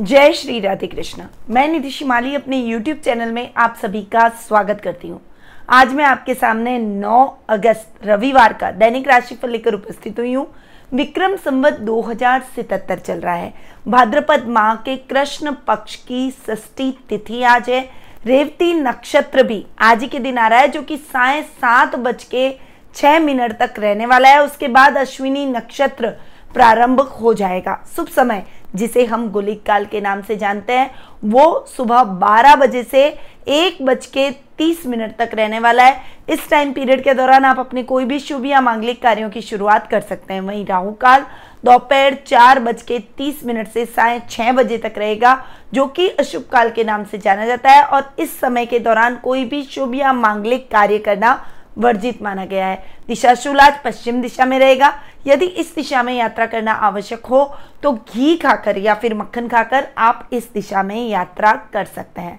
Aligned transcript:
जय 0.00 0.32
श्री 0.32 0.60
राधे 0.60 0.86
कृष्ण। 0.86 1.22
मैं 1.50 1.68
निधि 1.68 1.90
शिमाली 1.90 2.34
अपने 2.34 2.62
YouTube 2.62 3.04
चैनल 3.04 3.30
में 3.32 3.54
आप 3.56 3.76
सभी 3.82 4.02
का 4.02 4.28
स्वागत 4.28 4.80
करती 4.80 5.08
हूँ। 5.08 5.20
आज 5.68 5.92
मैं 5.92 6.04
आपके 6.04 6.34
सामने 6.34 6.78
9 6.78 7.38
अगस्त 7.48 7.94
रविवार 8.04 8.52
का 8.52 8.70
दैनिक 8.70 9.08
राशि 9.08 9.20
राशिफल 9.20 9.50
लेकर 9.50 9.74
उपस्थित 9.74 10.18
हुई 10.18 10.32
हूँ। 10.32 10.46
विक्रम 10.92 11.36
संवत 11.36 11.72
2077 11.72 12.98
चल 12.98 13.20
रहा 13.20 13.34
है। 13.34 13.54
भाद्रपद 13.88 14.46
माह 14.48 14.74
के 14.74 14.96
कृष्ण 14.96 15.52
पक्ष 15.52 15.96
की 15.96 16.30
षष्ठी 16.30 16.98
तिथि 17.08 17.42
आज 17.42 17.70
है। 17.70 17.90
रेवती 18.26 18.74
नक्षत्र 18.74 19.42
भी 19.42 19.66
आज 19.78 20.04
के 20.04 20.18
दिन 20.18 20.38
आ 20.38 20.48
रहा 20.48 20.58
है, 20.58 20.68
जो 20.68 20.82
कि 20.82 20.96
साय 20.96 21.42
सात 21.42 21.96
बज 21.96 22.24
के 22.24 22.58
छह 22.94 23.18
मिनट 23.18 23.58
तक 23.58 23.74
रहने 23.78 24.06
वाला 24.06 24.28
है। 24.28 24.44
उसके 24.44 24.68
बाद 24.68 24.96
अश्विनी 24.96 25.46
नक्षत्र 25.46 26.14
प्रारंभ 26.54 27.00
हो 27.00 27.34
जाएगा। 27.34 27.84
शुभ 27.96 28.06
समय। 28.06 28.44
जिसे 28.74 29.04
हम 29.04 29.28
गुलिक 29.30 29.62
काल 29.66 29.84
के 29.84 30.00
नाम 30.00 30.22
से 30.22 30.36
जानते 30.36 30.72
हैं, 30.72 30.90
वो 31.24 31.64
सुबह 31.76 32.02
12 32.18 32.56
बजे 32.56 32.82
से 32.82 33.06
एक 33.48 33.82
बज 33.82 34.06
के 34.06 34.30
तीस 34.58 34.86
मिनट 34.86 35.16
तक 35.16 35.30
रहने 35.34 35.58
वाला 35.58 35.82
है। 35.82 36.00
इस 36.28 36.48
टाइम 36.50 36.72
पीरियड 36.72 37.02
के 37.04 37.14
दौरान 37.14 37.44
आप 37.44 37.58
अपने 37.58 37.82
कोई 37.82 38.04
भी 38.04 38.18
शुभ 38.18 38.46
या 38.46 38.60
मांगलिक 38.60 39.02
कार्यों 39.02 39.30
की 39.30 39.40
शुरुआत 39.42 39.90
कर 39.90 40.00
सकते 40.00 40.34
हैं। 40.34 40.40
वहीं 40.40 40.64
राहु 40.66 40.92
काल 40.92 41.24
दोपहर 41.64 42.14
चार 42.26 42.58
बज 42.60 42.82
के 42.82 42.98
तीस 43.18 43.44
मिनट 43.44 43.68
से 43.68 43.84
साय 43.86 44.20
छह 44.30 44.52
बजे 44.52 44.78
तक 44.78 44.94
रहेगा, 44.98 45.42
जो 45.74 45.86
कि 45.86 46.08
अशुभ 46.10 46.42
काल 46.42 46.70
के 46.70 46.84
नाम 46.84 47.04
से 47.04 47.18
जाना 47.18 47.46
जाता 47.46 47.70
है। 47.70 47.82
और 47.82 48.14
इस 48.18 48.38
समय 48.40 48.66
के 48.66 48.78
दौरान 48.78 49.16
कोई 49.16 49.44
भी 49.44 49.62
शुभ 49.64 49.94
या 49.94 50.12
मांगलिक 50.12 50.70
कार्य 50.70 50.98
करना 50.98 51.40
वर्जित 51.78 52.22
माना 52.22 52.44
गया 52.44 52.66
है। 52.66 52.84
दिशा 53.08 53.34
आज 53.60 53.80
पश्चिम 53.84 54.20
दिशा 54.22 54.44
में 54.44 54.58
रहेगा। 54.58 54.92
यदि 55.26 55.46
इस 55.46 55.74
दिशा 55.74 56.02
में 56.02 56.12
यात्रा 56.14 56.46
करना 56.46 56.72
आवश्यक 56.72 57.26
हो 57.26 57.44
तो 57.82 57.92
घी 57.92 58.36
खाकर 58.36 58.78
या 58.78 58.94
फिर 58.94 59.14
मक्खन 59.14 59.48
खाकर 59.48 59.86
आप 59.98 60.28
इस 60.32 60.48
दिशा 60.54 60.82
में 60.82 61.08
यात्रा 61.08 61.52
कर 61.72 61.84
सकते 61.84 62.20
हैं। 62.20 62.38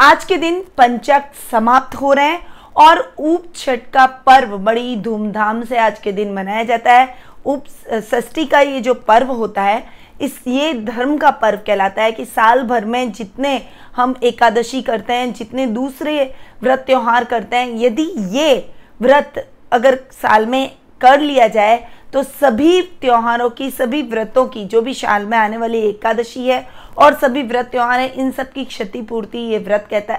आज 0.00 0.24
के 0.24 0.36
दिन 0.36 0.60
पंचक 0.78 1.24
समाप्त 1.50 1.96
हो 1.96 2.12
रहे 2.12 2.24
हैं 2.24 2.46
और 2.76 2.98
उप 3.18 3.52
छठ 3.56 3.90
का 3.92 4.06
पर्व 4.26 4.56
बड़ी 4.58 4.96
धूमधाम 4.96 5.64
से 5.64 5.78
आज 5.78 5.98
के 5.98 6.12
दिन 6.12 6.32
मनाया 6.32 6.64
जाता 6.64 6.92
है। 6.92 7.14
उप 7.44 7.64
षष्ठी 7.92 8.44
का 8.46 8.60
ये 8.60 8.80
जो 8.80 8.94
पर्व 8.94 9.30
होता 9.32 9.62
है 9.62 9.84
इस 10.20 10.40
ये 10.46 10.72
धर्म 10.74 11.16
का 11.18 11.30
पर्व 11.32 11.60
कहलाता 11.66 12.02
है 12.02 12.12
कि 12.12 12.24
साल 12.26 12.62
भर 12.62 12.84
में 12.84 13.12
जितने 13.12 13.60
हम 13.96 14.14
एकादशी 14.22 14.82
करते 14.82 15.12
हैं, 15.12 15.32
जितने 15.32 15.66
दूसरे 15.68 16.22
व्रत 16.62 16.84
त्योहार 16.86 17.24
करते 17.24 17.56
हैं, 17.56 17.78
यदि 17.78 18.10
ये 18.32 18.68
व्रत 19.00 19.46
अगर 19.72 19.98
साल 20.12 20.46
में 20.46 20.70
कर 21.00 21.20
लिया 21.20 21.46
जाए 21.48 21.78
तो 22.12 22.22
सभी 22.22 22.80
त्योहारों 23.00 23.48
की, 23.50 23.70
सभी 23.70 24.00
व्रतों 24.02 24.44
की, 24.46 24.64
जो 24.64 24.80
भी 24.82 24.94
साल 24.94 25.26
में 25.26 25.36
आने 25.38 25.56
वाली 25.56 25.78
एकादशी 25.80 26.46
है 26.46 26.66
और 26.98 27.14
सभी 27.14 27.42
व्रत 27.42 27.66
त्योहार 27.66 28.00
है, 28.00 28.08
इन 28.10 28.30
सब 28.30 28.50
की 28.52 28.64
क्षतिपूर्ति 28.64 29.38
ये 29.40 29.58
व्रत 29.58 29.86
कहता 29.90 30.16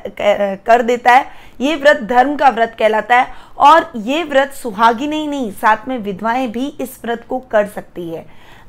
कर 0.66 0.82
देता 0.82 1.12
है। 1.12 1.26
ये 1.62 1.76
व्रत 1.76 2.02
धर्म 2.04 2.36
का 2.36 2.50
व्रत 2.50 2.76
कहलाता 2.80 3.16
है 3.16 3.28
और 3.60 3.92
ये 3.98 4.24
व्रत 4.24 4.54
सुहागिनी 4.54 5.10
नहीं 5.10 5.28
नहीं, 5.30 5.52
साथ 5.52 5.88
में 5.88 5.98
विधवाएँ 6.00 6.48
भी 6.48 6.68
इस 6.82 7.00
व्रत 7.04 7.26
को 7.30 7.40
कर 7.52 7.68
सकती 7.68 8.10
है। 8.10 8.26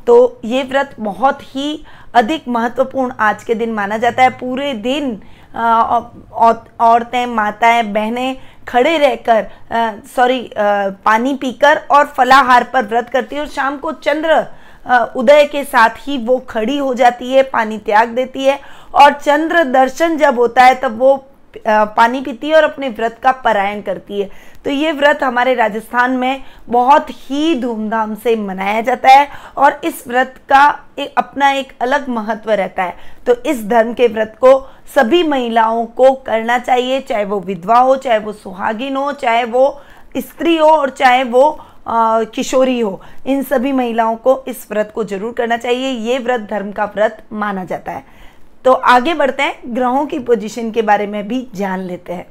तो 0.07 0.41
ये 0.45 0.63
व्रत 0.63 0.95
बहुत 1.01 1.43
ही 1.55 1.85
अधिक 2.15 2.49
महत्वपूर्ण 2.49 3.13
आज 3.21 3.45
के 3.45 3.55
दिन 3.55 3.73
माना 3.73 3.97
जाता 3.99 4.23
है। 4.23 4.31
पूरे 4.31 4.73
दिन 4.77 5.21
औरतें, 5.55 7.27
माताएँ, 7.27 7.83
बहनें 7.85 8.37
खड़े 8.69 8.97
रहकर 8.99 9.47
सॉरी 10.17 10.51
पानी 10.57 11.35
पीकर 11.35 11.81
और 11.91 12.07
फलाहार 12.09 12.65
पर 12.65 12.87
व्रत 12.87 13.09
करती 13.11 13.37
है 13.37 13.41
और 13.43 13.49
शाम 13.49 13.77
को 13.79 13.93
चंद्र 13.95 14.45
उदय 15.17 15.45
के 15.45 15.65
साथ 15.65 15.99
ही 15.99 16.17
वो 16.19 16.39
खड़ी 16.49 16.77
हो 16.79 16.95
जाती 16.95 17.33
है, 17.33 17.43
पानी 17.45 17.79
त्याग 17.79 18.09
देती 18.11 18.45
है 18.45 18.59
और 18.95 19.13
चंद्र 19.15 19.65
दर्शन 19.65 20.17
जब 20.19 20.39
होता 20.39 20.65
है 20.65 20.75
तब 20.81 20.99
वो 20.99 21.17
पानी 21.67 22.21
पीती 22.21 22.49
है 22.49 22.55
और 22.57 22.65
अपने 22.65 22.89
व्रत 22.91 23.19
का 23.23 23.33
पारायण 23.45 23.81
करती 23.83 24.21
है। 24.21 24.29
तो 24.65 24.71
ये 24.71 24.93
व्रत 24.93 25.23
हमारे 25.23 25.55
राजस्थान 25.55 26.17
में 26.17 26.43
बहुत 26.69 27.07
ही 27.11 27.55
धूमधाम 27.61 28.15
से 28.15 28.35
मनाया 28.37 28.81
जाता 28.81 29.09
है 29.09 29.29
और 29.57 29.81
इस 29.85 30.07
व्रत 30.09 30.35
का 30.49 30.65
एक 30.99 31.15
अपना 31.19 31.51
एक 31.53 31.73
अलग 31.81 32.09
महत्व 32.09 32.51
रहता 32.53 32.83
है। 32.83 32.95
तो 33.27 33.35
इस 33.43 33.65
धर्म 33.69 33.93
के 33.95 34.07
व्रत 34.09 34.37
को 34.41 34.59
सभी 34.95 35.23
महिलाओं 35.25 35.85
को 35.89 36.13
करना 36.23 36.59
चाहिए 36.59 37.01
चाहे 37.01 37.25
वो 37.25 37.41
विधवा 37.41 37.79
हो 37.79 37.97
चाहे 37.97 38.19
वो 38.19 38.33
सुहागिन 38.35 38.97
हो 38.97 39.13
चाहे 39.15 39.45
वो 39.45 39.81
स्त्री 40.19 40.57
हो 40.57 40.69
और 40.69 40.91
चाहे 40.91 41.23
वो 41.25 41.51
आ, 41.87 42.23
किशोरी 42.25 42.79
हो 42.81 43.01
इन 43.27 43.43
सभी 43.43 43.73
महिलाओं 43.73 44.17
को 44.17 44.43
इस 44.49 44.67
व्रत 44.71 44.93
को 44.95 45.05
ज़रूर 45.05 45.33
करना 45.33 45.57
चाहिए। 45.57 45.89
ये 45.91 46.19
व्रत 46.19 46.41
धर्म 46.51 46.71
का 46.73 46.85
व्रत 46.87 47.23
माना 47.33 47.65
जाता 47.65 47.93
है। 47.93 48.05
तो 48.65 48.73
आगे 48.73 49.15
बढ़ते 49.15 49.43
हैं 49.43 49.75
ग्रहों 49.75 50.05
की 50.07 50.19
पोजीशन 50.21 50.71
के 50.71 50.83
बारे 50.83 51.07
में 51.07 51.27
भी 51.29 51.47
जान 51.55 51.81
लेते 51.81 52.13
हैं। 52.13 52.27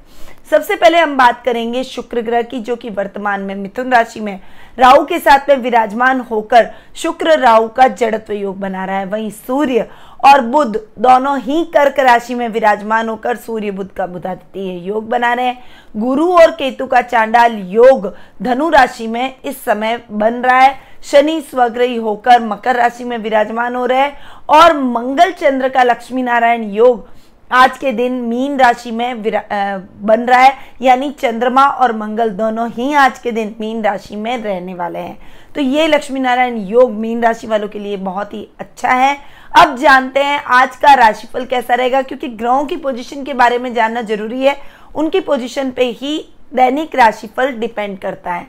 सबसे 0.50 0.76
पहले 0.76 0.98
हम 0.98 1.16
बात 1.18 1.44
करेंगे 1.44 1.84
शुक्र 1.84 2.22
ग्रह 2.22 2.42
की, 2.42 2.60
जो 2.60 2.76
कि 2.76 2.90
वर्तमान 2.90 3.42
में 3.42 3.56
मिथुन 3.56 3.92
राशि 3.92 4.20
में 4.20 4.40
राहु 4.80 5.06
के 5.06 5.20
साथ 5.20 5.50
में 5.50 5.56
विराजमान 5.56 6.20
होकर 6.22 6.70
शुक्र 6.96 7.38
राहु 7.40 7.68
का 7.68 7.88
जड़त्व 7.88 8.34
योग 8.34 8.60
बना 8.60 8.86
रहा 8.86 8.98
है। 8.98 9.06
वहीं 9.06 9.30
सूर्य 9.30 9.88
और 10.26 10.42
बुध 10.42 10.76
दोनों 11.00 11.38
ही 11.40 11.64
कर्क 11.66 12.00
राशि 12.00 12.36
में 12.36 12.48
विराजमान 12.50 13.10
होकर 13.10 13.36
सूर्य 13.36 13.72
बुध 13.72 13.94
का 13.94 14.08
बुधादित्य 14.08 14.78
योग 14.88 15.08
बना 15.10 15.34
रहे 15.34 15.46
हैं। 15.46 15.64
गुरु 15.98 16.32
और 16.34 16.52
केतु 16.52 16.88
का 16.88 17.02
चांडाल 17.02 17.58
योग 17.68 18.14
धनु 18.42 18.70
राशि 18.70 19.08
में 19.08 19.36
इस 19.46 19.64
समय 19.64 20.02
बन 20.12 20.34
रहा 20.34 20.60
है। 20.60 20.76
शनि 21.04 21.40
स्वग्रही 21.42 21.96
होकर 21.96 22.42
मकर 22.42 22.76
राशि 22.76 23.04
में 23.04 23.18
विराजमान 23.18 23.76
हो 23.76 23.86
रहे 23.86 24.00
हैं 24.00 24.18
और 24.50 24.78
मंगल 24.78 25.32
चंद्र 25.32 25.70
का 25.70 25.84
लक्ष्मी 25.84 26.24
नारायण 26.24 26.64
योग 26.72 27.08
आज 27.52 27.78
के 27.78 27.92
दिन 27.92 28.14
मीन 28.22 28.58
राशि 28.60 28.92
में 28.92 29.22
बन 29.22 30.22
रहा 30.22 30.40
है, 30.40 30.54
यानी 30.82 31.10
चंद्रमा 31.12 31.66
और 31.66 31.96
मंगल 31.98 32.30
दोनों 32.32 32.70
ही 32.72 32.94
आज 32.94 33.18
के 33.20 33.32
दिन 33.32 33.56
मीन 33.60 33.82
राशि 33.84 34.16
में 34.16 34.38
रहने 34.38 34.74
वाले 34.74 35.00
हैं। 35.00 35.18
तो 35.56 35.62
ये 35.62 35.88
लक्ष्मी 35.88 36.20
नारायण 36.20 36.58
योग 36.60 36.92
मीन 36.92 37.24
राशि 37.24 37.48
वालों 37.48 37.68
के 37.68 37.80
लिए 37.80 37.98
बहुत 37.98 38.34
ही 38.34 38.48
अच्छा 38.60 38.90
है। 38.90 39.18
अब 39.60 39.76
जानते 39.78 40.24
हैं 40.24 40.40
आज 40.40 40.76
का 40.76 40.94
राशिफल 40.94 41.46
कैसा 41.46 41.74
रहेगा, 41.74 42.02
क्योंकि 42.02 42.28
ग्रहों 42.28 42.66
की 42.66 42.78
पोजीशन 42.78 43.24
के 43.24 43.34
बारे 43.34 43.58
में 43.58 43.74
जानना 43.74 44.02
ज़रूरी 44.04 44.42
है। 44.42 44.56
उनकी 44.96 45.20
पोजीशन 45.22 45.72
पे 45.72 45.90
ही 45.92 46.18
दैनिक 46.54 46.96
राशिफल 46.96 47.52
डिपेंड 47.54 47.98
करता 48.00 48.34
है। 48.34 48.48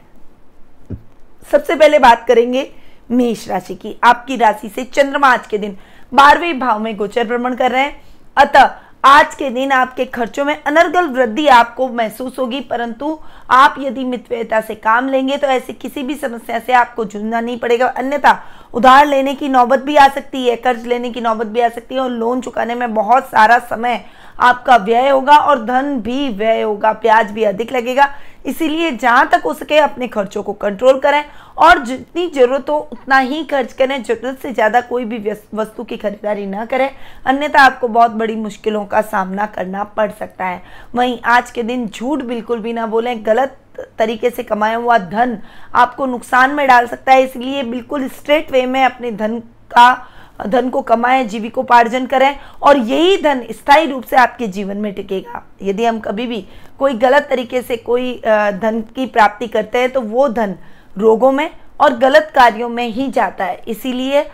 सबसे 1.53 1.75
पहले 1.75 1.99
बात 1.99 2.25
करेंगे 2.29 2.71
मेष 3.11 3.49
राशि 3.49 3.75
की। 3.75 3.97
आपकी 4.05 4.37
राशि 4.37 4.69
से 4.69 4.85
चंद्रमा 4.85 5.29
आज 5.29 5.47
के 5.47 5.59
दिन 5.59 5.77
बारहवें 6.13 6.59
भाव 6.59 6.79
में 6.79 6.97
गोचर 6.97 7.27
भ्रमण 7.27 7.55
कर 7.55 7.71
रहे 7.71 7.83
हैं। 7.83 8.01
अतः 8.37 8.71
आज 9.05 9.35
के 9.35 9.49
दिन 9.51 9.73
आपके 9.73 10.05
खर्चों 10.07 10.45
में 10.45 10.63
अनर्गल 10.63 11.07
वृद्धि 11.07 11.47
आपको 11.49 11.89
महसूस 11.89 12.39
होगी, 12.39 12.61
परंतु 12.61 13.19
आप 13.51 13.77
यदि 13.79 14.05
मितव्ययता 14.05 14.61
से 14.61 14.75
काम 14.75 15.09
लेंगे 15.09 15.37
तो 15.37 15.47
ऐसी 15.47 15.73
किसी 15.73 16.03
भी 16.03 16.15
समस्या 16.15 16.59
से 16.59 16.73
आपको 16.73 17.05
जूझना 17.05 17.41
नहीं 17.41 17.59
पड़ेगा। 17.59 17.87
अन्यथा 17.87 18.33
उधार 18.75 19.07
लेने 19.07 19.35
की 19.35 19.49
नौबत 19.49 19.81
भी 19.81 19.97
आ 19.97 20.09
सकती 20.09 20.47
है, 20.47 20.57
कर्ज 20.59 20.87
लेने 20.87 21.11
की 21.11 21.21
नौबत 21.21 21.47
भी 21.47 21.61
आ 21.61 21.69
सकती 21.69 21.95
है 21.95 22.01
और 22.01 22.11
लोन 22.11 22.41
चुकाने 22.41 22.75
में 22.75 22.93
बहुत 22.95 23.27
सारा 23.27 23.59
समय 23.61 24.05
आपका 24.41 24.77
व्यय 24.79 25.09
होगा 25.09 25.37
और 25.37 25.65
धन 25.65 25.97
भी 26.03 26.29
व्यय 26.31 26.63
होगा 26.63 26.93
प्याज 26.95 27.31
भी 27.31 27.43
अधिक 27.45 27.73
लगेगा। 27.73 28.09
इसीलिए 28.47 28.91
जहाँ 28.93 29.29
तक 29.33 29.43
हो 29.45 29.53
सके 29.55 29.77
अपने 29.79 30.07
खर्चों 30.09 30.43
को 30.43 30.53
कंट्रोल 30.55 30.99
करें 31.01 31.25
और 31.57 31.85
जितनी 31.85 32.27
ज़रूरत 32.29 32.71
हो 32.71 32.77
उतना 32.93 33.19
ही 33.19 33.43
खर्च 33.45 33.73
करें। 33.73 34.03
ज़रूरत 34.03 34.39
से 34.39 34.53
ज़्यादा 34.53 34.81
कोई 34.83 35.05
भी 35.05 35.19
वस्तु 35.55 35.85
की 35.85 35.97
खरीदारी 35.97 36.47
ना 36.47 36.65
करें। 36.65 36.89
अन्यथा 37.27 37.63
आपको 37.63 37.89
बहुत 37.91 38.11
बड़ी 38.13 38.37
मुश्किलों 38.37 38.85
का 38.87 39.01
सामना 39.03 39.47
करना 39.49 39.85
पड़ 39.87 40.11
सकता 40.11 40.45
है। 40.45 40.63
वहीं 40.95 41.19
आज 41.27 41.51
के 41.51 41.63
दिन 41.63 41.87
झूठ 41.89 42.23
बिल्कुल 42.23 42.61
भी 42.61 42.73
ना 42.73 42.87
बोलें, 42.87 43.25
गलत 43.27 43.59
तरीके 43.99 44.31
से 44.31 44.43
कमाया 44.43 44.77
हुआ 44.77 44.97
धन 44.99 45.39
आपको 45.75 46.07
नुकसान 46.07 46.51
में 46.51 46.67
डाल 46.69 46.87
सकता 46.87 47.13
है, 47.13 47.23
इसलिए 47.23 47.63
बिल्कुल 47.63 48.09
स्ट्रेट 48.11 48.51
वे 48.53 48.65
में 48.67 48.85
अपने 48.85 49.11
धन 49.13 49.39
का, 49.71 50.09
धन 50.41 50.69
को 50.71 50.81
कमाएँ, 50.83 51.25
जीविकोपार्जन 51.25 52.07
करें, 52.07 52.37
और 52.63 52.79
यही 52.79 53.17
धन 53.23 53.43
स्थायी 53.53 53.87
रूप 53.87 54.05
से 54.05 54.17
आपके 54.17 54.47
जीवन 54.49 54.77
में 54.77 54.93
टिकेगा। 54.95 55.43
यदि 55.63 55.85
हम 55.85 55.99
कभी 56.01 56.27
भी 56.27 56.45
कोई 56.79 56.95
गलत 56.95 57.27
तरीके 57.31 57.63
से 57.63 57.77
कोई 57.79 58.15
धन 58.25 58.83
की 58.97 59.07
प्राप्ति 59.09 59.47
करते 59.49 59.79
हैं 59.79 59.91
तो 59.91 60.01
वो 60.01 60.29
धन 60.31 60.55
रोगों 60.99 61.33
में 61.33 61.49
और 61.81 61.97
गलत 61.99 62.33
कार्यों 62.35 62.69
में 62.69 62.87
ही 62.87 63.09
जाता 63.11 63.45
है। 63.45 63.63
इसीलिए 63.69 64.25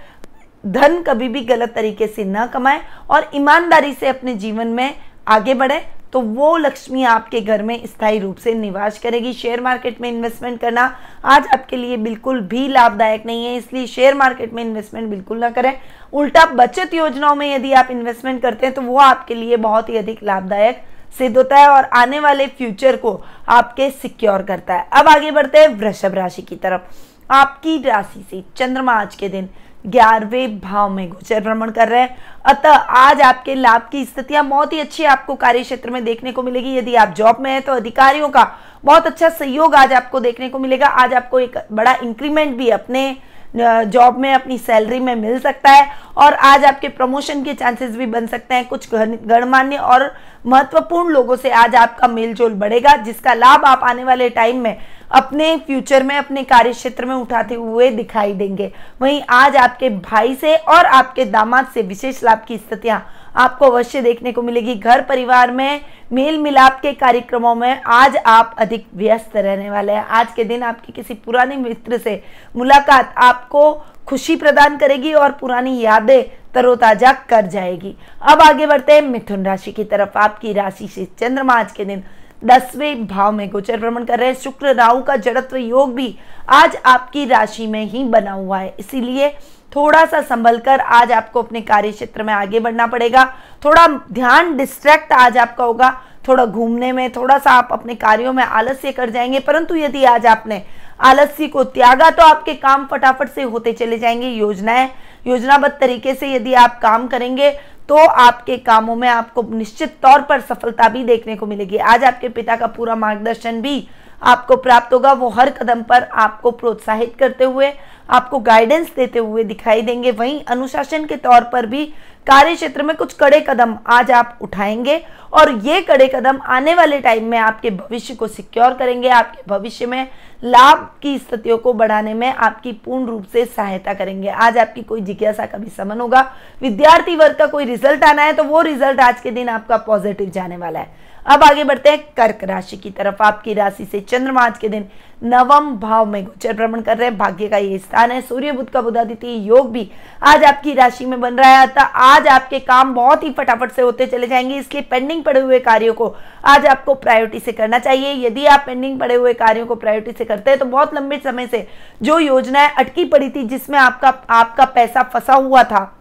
धन 0.65 1.03
कभी 1.03 1.29
भी 1.29 1.41
गलत 1.45 1.73
तरीके 1.75 2.07
से 2.07 2.25
न 2.25 2.47
कमाएँ 2.47 2.81
और 3.11 3.31
ईमानदारी 3.35 3.93
से 3.93 4.09
अपने 4.09 4.35
जीवन 4.37 4.69
में 4.69 4.95
आगे 5.29 5.55
बढ़े। 5.55 5.81
तो 6.13 6.21
वो 6.21 6.57
लक्ष्मी 6.57 7.03
आपके 7.05 7.41
घर 7.41 7.63
में 7.63 7.87
स्थायी 7.87 8.19
रूप 8.19 8.37
से 8.37 8.55
निवास 8.55 8.99
करेगी। 8.99 9.33
शेयर 9.33 9.61
मार्केट 9.61 10.01
में 10.01 10.09
इन्वेस्टमेंट 10.09 10.61
करना 10.61 10.85
आज 11.27 11.47
आपके 11.55 11.77
लिए 11.77 11.97
बिल्कुल 11.99 12.41
भी 12.43 12.67
लाभदायक 12.69 13.27
नहीं 13.27 13.47
है, 13.47 13.57
इसलिए 13.57 13.87
शेयर 13.87 14.15
मार्केट 14.15 14.53
में 14.53 14.63
इन्वेस्टमेंट 14.65 15.09
बिल्कुल 15.11 15.39
ना 15.39 15.51
करें। 15.51 15.73
उल्टा 16.13 16.45
बचत 16.55 16.95
योजनाओं 16.95 17.35
में 17.35 17.55
यदि 17.55 17.73
आप 17.73 17.91
इन्वेस्टमेंट 17.91 18.41
करते 18.43 18.67
हैं 18.67 18.75
तो 18.75 18.83
वो 18.83 18.99
आपके 18.99 19.35
लिए 19.35 19.57
बहुत 19.59 19.89
ही 19.89 19.97
अधिक 19.97 20.23
लाभदायक 20.23 20.83
सिद्ध 21.19 21.37
होता 21.37 21.57
है 21.57 21.69
और 21.69 21.85
आने 21.95 22.21
वाले 22.21 22.47
फ्यूचर 22.49 22.97
को 22.97 23.13
आपके 23.49 23.91
सिक्योर 23.93 24.43
करता 24.43 24.75
है। 24.75 24.89
अब 24.93 25.09
आगे 25.09 25.31
बढ़ते 25.31 25.59
हैं 25.59 25.69
वृषभ 25.71 26.15
राशि 26.15 26.43
की 26.43 26.57
तरफ़। 26.57 27.07
आपकी 27.31 27.77
राशि 27.83 28.25
से 28.31 28.43
चंद्रमा 28.57 28.93
आज 28.93 29.15
के 29.15 29.29
दिन 29.29 29.49
ग्यारहवें 29.87 30.59
भाव 30.61 30.89
में 30.91 31.09
गोचर 31.09 31.41
भ्रमण 31.41 31.71
कर 31.71 31.89
रहे 31.89 32.01
हैं। 32.01 32.17
अतः 32.45 32.71
आज 32.71 33.21
आपके 33.21 33.55
लाभ 33.55 33.89
की 33.93 34.05
स्थितियाँ 34.05 34.45
बहुत 34.45 34.73
ही 34.73 34.81
अच्छी 34.81 35.05
आपको 35.05 35.35
कार्य 35.35 35.63
क्षेत्र 35.63 35.91
में 35.91 36.05
देखने 36.05 36.33
को 36.33 36.43
मिलेगी। 36.43 36.77
यदि 36.77 36.95
आप 36.95 37.15
जॉब 37.17 37.41
में 37.41 37.51
हैं 37.51 37.63
तो 37.63 37.73
अधिकारियों 37.73 38.29
का 38.29 38.51
बहुत 38.85 39.07
अच्छा 39.07 39.29
सहयोग 39.29 39.75
आज 39.75 39.93
आपको 39.93 40.21
देखने 40.21 40.49
को 40.49 40.59
मिलेगा। 40.59 40.87
आज 40.87 41.15
आपको 41.15 41.41
एक 41.41 41.59
बड़ा 41.73 41.95
इंक्रीमेंट 41.95 42.57
भी 42.57 42.69
अपने 42.71 43.17
जॉब 43.55 44.19
में 44.19 44.33
अपनी 44.35 44.59
सैलरी 44.59 44.99
में 45.01 45.15
मिल 45.15 45.39
सकता 45.41 45.71
है 45.71 45.91
और 46.17 46.35
आज 46.35 46.65
आपके 46.65 46.89
प्रमोशन 46.89 47.43
के 47.45 47.55
चांसेस 47.55 47.97
भी 47.97 48.07
बन 48.07 48.27
सकते 48.27 48.55
हैं। 48.55 48.67
कुछ 48.69 48.89
गणमान्य 48.93 49.77
और 49.77 50.11
महत्वपूर्ण 50.47 51.13
लोगों 51.13 51.37
से 51.37 51.51
आज 51.51 51.75
आपका 51.75 52.09
मेलजोल 52.09 52.53
बढ़ेगा, 52.55 52.97
जिसका 52.97 53.35
लाभ 53.35 53.65
आप 53.65 53.81
आने 53.85 54.05
वाले 54.05 54.29
टाइम 54.31 54.61
में 54.61 54.77
अपने 55.11 55.57
फ्यूचर 55.57 56.03
में, 56.03 56.17
अपने 56.17 56.43
कार्य 56.45 56.73
क्षेत्र 56.73 57.05
में 57.05 57.15
उठाते 57.15 57.55
हुए 57.55 57.91
दिखाई 57.91 58.33
देंगे। 58.33 58.73
वहीं 59.01 59.23
आज 59.31 59.57
आपके 59.57 59.89
भाई 59.91 60.35
से 60.35 60.55
और 60.57 60.87
आपके 60.87 61.25
दामाद 61.25 61.67
से 61.75 61.83
विशेष 61.83 62.23
लाभ 62.25 62.45
की 62.49 62.57
स्थितियाँ 62.59 63.07
आपको 63.37 63.67
अवश्य 63.67 64.01
देखने 64.01 64.33
को 64.33 64.43
मिलेगी। 64.43 64.75
घर 64.75 65.03
परिवार 65.03 65.51
में 65.51 65.81
मेल 66.13 66.39
मिलाप 66.39 66.81
के 66.81 66.93
कार्यक्रमों 66.93 67.55
में 67.55 67.81
आज 67.87 68.17
आप 68.17 68.55
अधिक 68.59 68.87
व्यस्त 68.95 69.37
रहने 69.37 69.71
वाले 69.71 69.93
हैं। 69.93 70.05
आज 70.05 70.33
के 70.37 70.45
दिन 70.45 70.63
आपकी 70.63 70.93
किसी 70.93 71.15
पुराने 71.15 71.57
मित्र 71.57 71.99
से 71.99 72.23
मुलाकात 72.57 73.15
आपको 73.19 73.73
खुशी 74.07 74.37
प्रदान 74.37 74.77
करेगी 74.77 75.13
और 75.13 75.33
पुरानी 75.33 75.79
यादें 75.81 76.23
तरोताजा 76.55 77.13
कर 77.29 77.47
जाएगी। 77.47 77.95
अब 78.23 78.41
आगे 78.41 78.67
बढ़ते 78.67 78.93
हैं 78.93 79.03
मिथुन 79.03 79.45
राशि 79.45 79.73
की 79.73 79.85
तरफ़। 79.85 80.19
आपकी 80.19 80.53
राशि 80.53 80.89
से 80.89 81.05
चंद्रमा 81.21 81.55
आज 81.55 81.73
के 81.73 81.85
दिन 81.85 82.03
दसवें 82.45 83.07
भाव 83.07 83.33
में 83.33 83.49
गोचर 83.51 83.81
भ्रमण 83.81 84.05
कर 84.05 84.19
रहे 84.19 84.29
हैं। 84.29 84.35
शुक्र, 84.35 84.75
राहु 84.75 85.03
का 85.03 85.17
जड़त्व 85.17 85.57
योग 85.57 85.95
भी 85.95 86.17
आज 86.49 86.77
आपकी 86.87 87.25
राशि 87.27 87.67
में 87.67 87.85
ही 87.85 88.05
बना 88.05 88.33
हुआ 88.33 88.59
है। 88.59 88.75
इसीलिए 88.79 89.29
थोड़ा 89.73 90.05
सा 90.05 90.21
संभल 90.23 90.59
कर 90.59 90.81
आज 90.81 91.13
आपको 91.13 91.43
अपने 91.43 91.61
कार्य 91.61 91.91
क्षेत्र 91.93 92.23
में 92.23 92.33
आगे 92.35 92.61
बढ़ना 92.61 92.87
पड़ेगा। 92.87 93.25
थोड़ा 93.65 93.87
ध्यान 94.13 94.57
डिस्ट्रैक्ट 94.57 95.13
आज 95.13 95.39
आपका 95.39 95.65
होगा। 95.65 95.91
थोड़ा 96.29 96.45
घूमने 96.45 96.91
में, 96.93 97.11
थोड़ा 97.13 97.39
सा 97.39 97.51
आप 97.51 97.69
अपने 97.73 97.95
कार्यों 97.95 98.33
में 98.33 98.43
आलस्य 98.45 98.93
कर 98.93 99.11
जाएँगे, 99.11 99.41
परंतु 99.41 99.75
यदि 99.75 100.05
आज 100.05 100.27
आपने 100.27 100.63
आलस्य 101.01 101.47
को 101.49 101.65
त्यागा 101.67 102.11
तो 102.11 102.23
आपके 102.23 102.55
काम 102.55 102.87
फटाफट 102.87 103.29
से 103.29 103.43
होते 103.45 103.73
चले 103.73 103.99
जाएँगे। 103.99 104.29
योजनाएँ, 104.29 104.91
योजनाबद्ध 105.27 105.75
तरीके 105.81 106.15
से 106.15 106.33
यदि 106.33 106.55
आप 106.55 106.79
काम 106.81 107.07
करेंगे 107.09 107.51
तो 107.89 107.97
आपके 107.97 108.57
कामों 108.59 108.95
में 108.97 109.09
आपको 109.09 109.43
निश्चित 109.51 109.97
तौर 110.03 110.23
पर 110.23 110.41
सफलता 110.41 110.89
भी 110.89 111.05
देखने 111.05 111.37
को 111.37 111.47
मिलेगी। 111.47 111.77
आज 111.77 112.05
आपके 112.05 112.29
पिता 112.29 112.57
का 112.57 112.67
पूरा 112.69 112.95
मार्गदर्शन 112.97 113.61
भी 113.63 113.89
आपको 114.23 114.57
प्राप्त 114.57 114.93
होगा। 114.95 115.13
वो 115.13 115.29
हर 115.29 115.51
कदम 115.53 115.83
पर 115.83 116.03
आपको 116.03 116.51
प्रोत्साहित 116.51 117.15
करते 117.19 117.45
हुए 117.45 117.73
आपको 118.11 118.39
गाइडेंस 118.39 118.93
देते 118.97 119.19
हुए 119.19 119.45
दिखाई 119.45 119.83
देंगे। 119.83 120.11
वहीं 120.11 120.43
अनुशासन 120.45 121.05
के 121.05 121.17
तौर 121.17 121.45
पर 121.45 121.67
भी 121.67 121.85
कार्य 122.27 122.55
क्षेत्र 122.55 122.83
में 122.83 122.97
कुछ 122.97 123.13
कड़े 123.13 123.41
कदम 123.41 123.77
आज 123.87 124.11
आप 124.11 124.39
उठाएँगे 124.43 125.01
और 125.33 125.51
ये 125.59 125.81
कड़े 125.81 126.09
कदम 126.15 126.39
आने 126.47 126.75
वाले 126.75 127.01
टाइम 127.01 127.25
में 127.25 127.39
आपके 127.39 127.71
भविष्य 127.71 128.15
को 128.15 128.27
सिक्योर 128.29 128.75
करेंगे। 128.75 129.09
आपके 129.09 129.43
भविष्य 129.49 129.87
में 129.87 130.09
लाभ 130.45 130.89
की 131.03 131.19
स्थितियों 131.19 131.59
को 131.59 131.73
बढ़ाने 131.73 132.15
में 132.15 132.29
आपकी 132.29 132.73
पूर्ण 132.85 133.07
रूप 133.07 133.27
से 133.33 133.45
सहायता 133.45 133.95
करेंगे। 133.95 134.29
आज 134.29 134.59
आपकी 134.59 134.83
कोई 134.83 135.01
जिज्ञासा 135.01 135.47
का 135.47 135.59
भी 135.59 135.71
समन 135.71 136.01
होगा। 136.01 136.21
विद्यार्थी 136.63 137.17
वर्ग 137.17 137.37
का 137.37 137.47
कोई 137.47 137.65
रिज़ल्ट 137.65 138.05
आना 138.05 138.23
है 138.23 138.33
तो 138.33 138.45
वो 138.45 138.61
रिज़ल्ट 138.63 139.01
आज 139.01 139.21
के 139.21 139.31
दिन 139.31 139.49
आपका 139.49 139.77
पॉजिटिव 139.77 140.31
जाने 140.31 140.57
वाला 140.57 140.81
है। 140.81 140.97
अब 141.27 141.43
आगे 141.43 141.65
बढ़ते 141.65 141.91
हैं। 141.91 141.99
कर्क 142.17 142.45
राशि 142.45 142.77
की 142.77 142.91
तरफ़ 142.91 143.23
आपकी 143.23 143.55
राशि 143.55 143.85
से 143.85 144.01
चंद्रमा 144.01 144.43
आज 144.43 144.59
के 144.59 144.69
दिन 144.69 144.85
नवम 145.23 145.71
भाव 145.77 146.07
में 146.07 146.25
गोचर 146.25 146.53
भ्रमण 146.53 146.81
कर 146.81 146.97
रहे 146.97 147.09
हैं। 147.09 147.17
भाग्य 147.19 147.49
का 147.49 147.57
ये 147.57 147.79
स्थान 147.79 147.98
है। 148.03 148.21
सूर्य 148.21 148.53
बुद्ध 148.53 148.69
का 148.71 148.81
बुधादित्य 148.83 149.29
योग 149.29 149.71
भी 149.73 149.91
आज 150.23 150.45
आपकी 150.45 150.75
राशि 150.75 151.07
में 151.07 151.21
बन 151.21 151.35
रहा 151.35 151.51
है। 151.51 151.67
अतः 151.67 151.83
आज 151.83 152.27
आपके 152.29 152.59
काम 152.61 152.95
बहुत 152.95 153.25
ही 153.25 153.31
फटाफट 153.33 153.73
से 153.73 153.83
होते 153.83 154.07
चले 154.07 154.27
जाएँगे, 154.27 154.57
इसलिए 154.57 154.83
पेंडिंग 154.83 155.23
पड़े 155.25 155.41
हुए 155.41 155.59
कार्यों 155.61 155.95
को 155.95 156.15
आज 156.47 156.67
आपको 156.67 156.95
प्रायोरिटी 156.97 157.39
से 157.39 157.53
करना 157.53 157.79
चाहिए। 157.81 158.15
यदि 158.27 158.47
आप 158.47 158.65
पेंडिंग 158.67 158.99
पड़े 159.01 159.15
हुए 159.15 159.33
कार्यों 159.35 159.67
को 159.67 159.75
प्रायोरिटी 159.77 160.13
से 160.13 160.25
करते 160.25 160.51
हैं 160.51 160.59
तो 160.59 160.65
बहुत 160.67 160.95
लंबे 160.95 161.21
समय 161.25 161.47
से 161.47 161.67
जो 162.03 162.19
योजनाएँ 162.19 162.71
अटकी 162.75 163.05
पड़ी 163.07 163.31
थी, 163.31 163.45
जिसमें 163.45 163.79
आपका 163.79 164.09
आपका 164.31 164.65
पैसा 164.67 165.03
फंसा 165.05 165.35
हुआ 165.35 165.63
था 165.65 165.95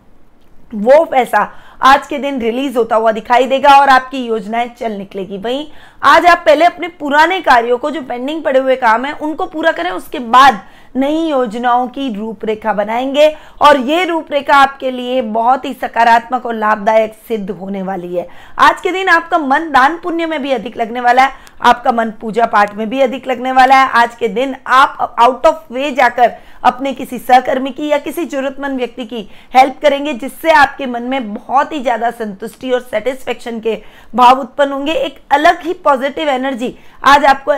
वो 0.71 1.03
पैसा 1.05 1.49
आज 1.81 2.07
के 2.07 2.17
दिन 2.17 2.39
रिलीज़ 2.41 2.77
होता 2.77 2.95
हुआ 2.95 3.11
दिखाई 3.11 3.45
देगा 3.47 3.77
और 3.79 3.89
आपकी 3.89 4.25
योजनाएँ 4.25 4.69
चल 4.69 4.91
निकलेगी। 4.91 5.37
वहीं 5.37 5.65
आज 6.03 6.25
आप 6.25 6.41
पहले 6.45 6.65
अपने 6.65 6.87
पुराने 6.89 7.39
कार्यों 7.41 7.77
को 7.77 7.91
जो 7.91 8.01
पेंडिंग 8.01 8.43
पड़े 8.43 8.59
हुए 8.59 8.75
काम 8.75 9.05
है, 9.05 9.13
उनको 9.13 9.45
पूरा 9.45 9.71
करें, 9.71 9.89
उसके 9.91 10.19
बाद 10.19 10.59
नई 10.95 11.29
योजनाओं 11.29 11.87
की 11.87 12.13
रूपरेखा 12.13 12.73
बनाएँगे 12.73 13.29
और 13.61 13.79
ये 13.79 14.03
रूपरेखा 14.05 14.55
आपके 14.55 14.91
लिए 14.91 15.21
बहुत 15.21 15.65
ही 15.65 15.73
सकारात्मक 15.73 16.45
और 16.45 16.55
लाभदायक 16.55 17.13
सिद्ध 17.27 17.49
होने 17.51 17.81
वाली 17.81 18.15
है। 18.15 18.27
आज 18.59 18.81
के 18.81 18.91
दिन 18.91 19.09
आपका 19.09 19.37
मन 19.37 19.69
दान 19.71 19.99
पुण्य 20.03 20.25
में 20.25 20.41
भी 20.41 20.51
अधिक 20.51 20.77
लगने 20.77 21.01
वाला 21.01 21.23
है, 21.23 21.31
आपका 21.61 21.91
मन 21.91 22.11
पूजा 22.21 22.45
पाठ 22.45 22.75
में 22.75 22.89
भी 22.89 23.01
अधिक 23.01 23.27
लगने 23.27 23.51
वाला 23.51 23.75
है। 23.75 23.89
आज 23.91 24.15
के 24.15 24.27
दिन 24.27 24.55
आप 24.67 25.15
आउट 25.19 25.45
ऑफ़ 25.45 25.73
वे 25.73 25.91
जाकर 25.91 26.35
अपने 26.67 26.93
किसी 26.93 27.17
सहकर्मी 27.19 27.71
की 27.71 27.87
या 27.87 27.97
किसी 27.99 28.25
जरूरतमंद 28.25 28.77
व्यक्ति 28.77 29.05
की 29.05 29.27
हेल्प 29.55 29.79
करेंगे, 29.81 30.13
जिससे 30.15 30.51
आपके 30.51 30.85
मन 30.87 31.03
में 31.03 31.33
बहुत 31.33 31.71
ही 31.73 31.79
ज़्यादा 31.81 32.11
संतुष्टि 32.13 32.71
और 32.71 32.81
सेटिस्फेक्शन 32.81 33.59
के 33.59 33.81
भाव 34.15 34.39
उत्पन्न 34.39 34.71
होंगे। 34.71 34.93
एक 34.93 35.19
अलग 35.31 35.61
ही 35.61 35.73
पॉजिटिव 35.85 36.29
एनर्जी 36.29 36.75
आज 37.05 37.25
आपको 37.25 37.53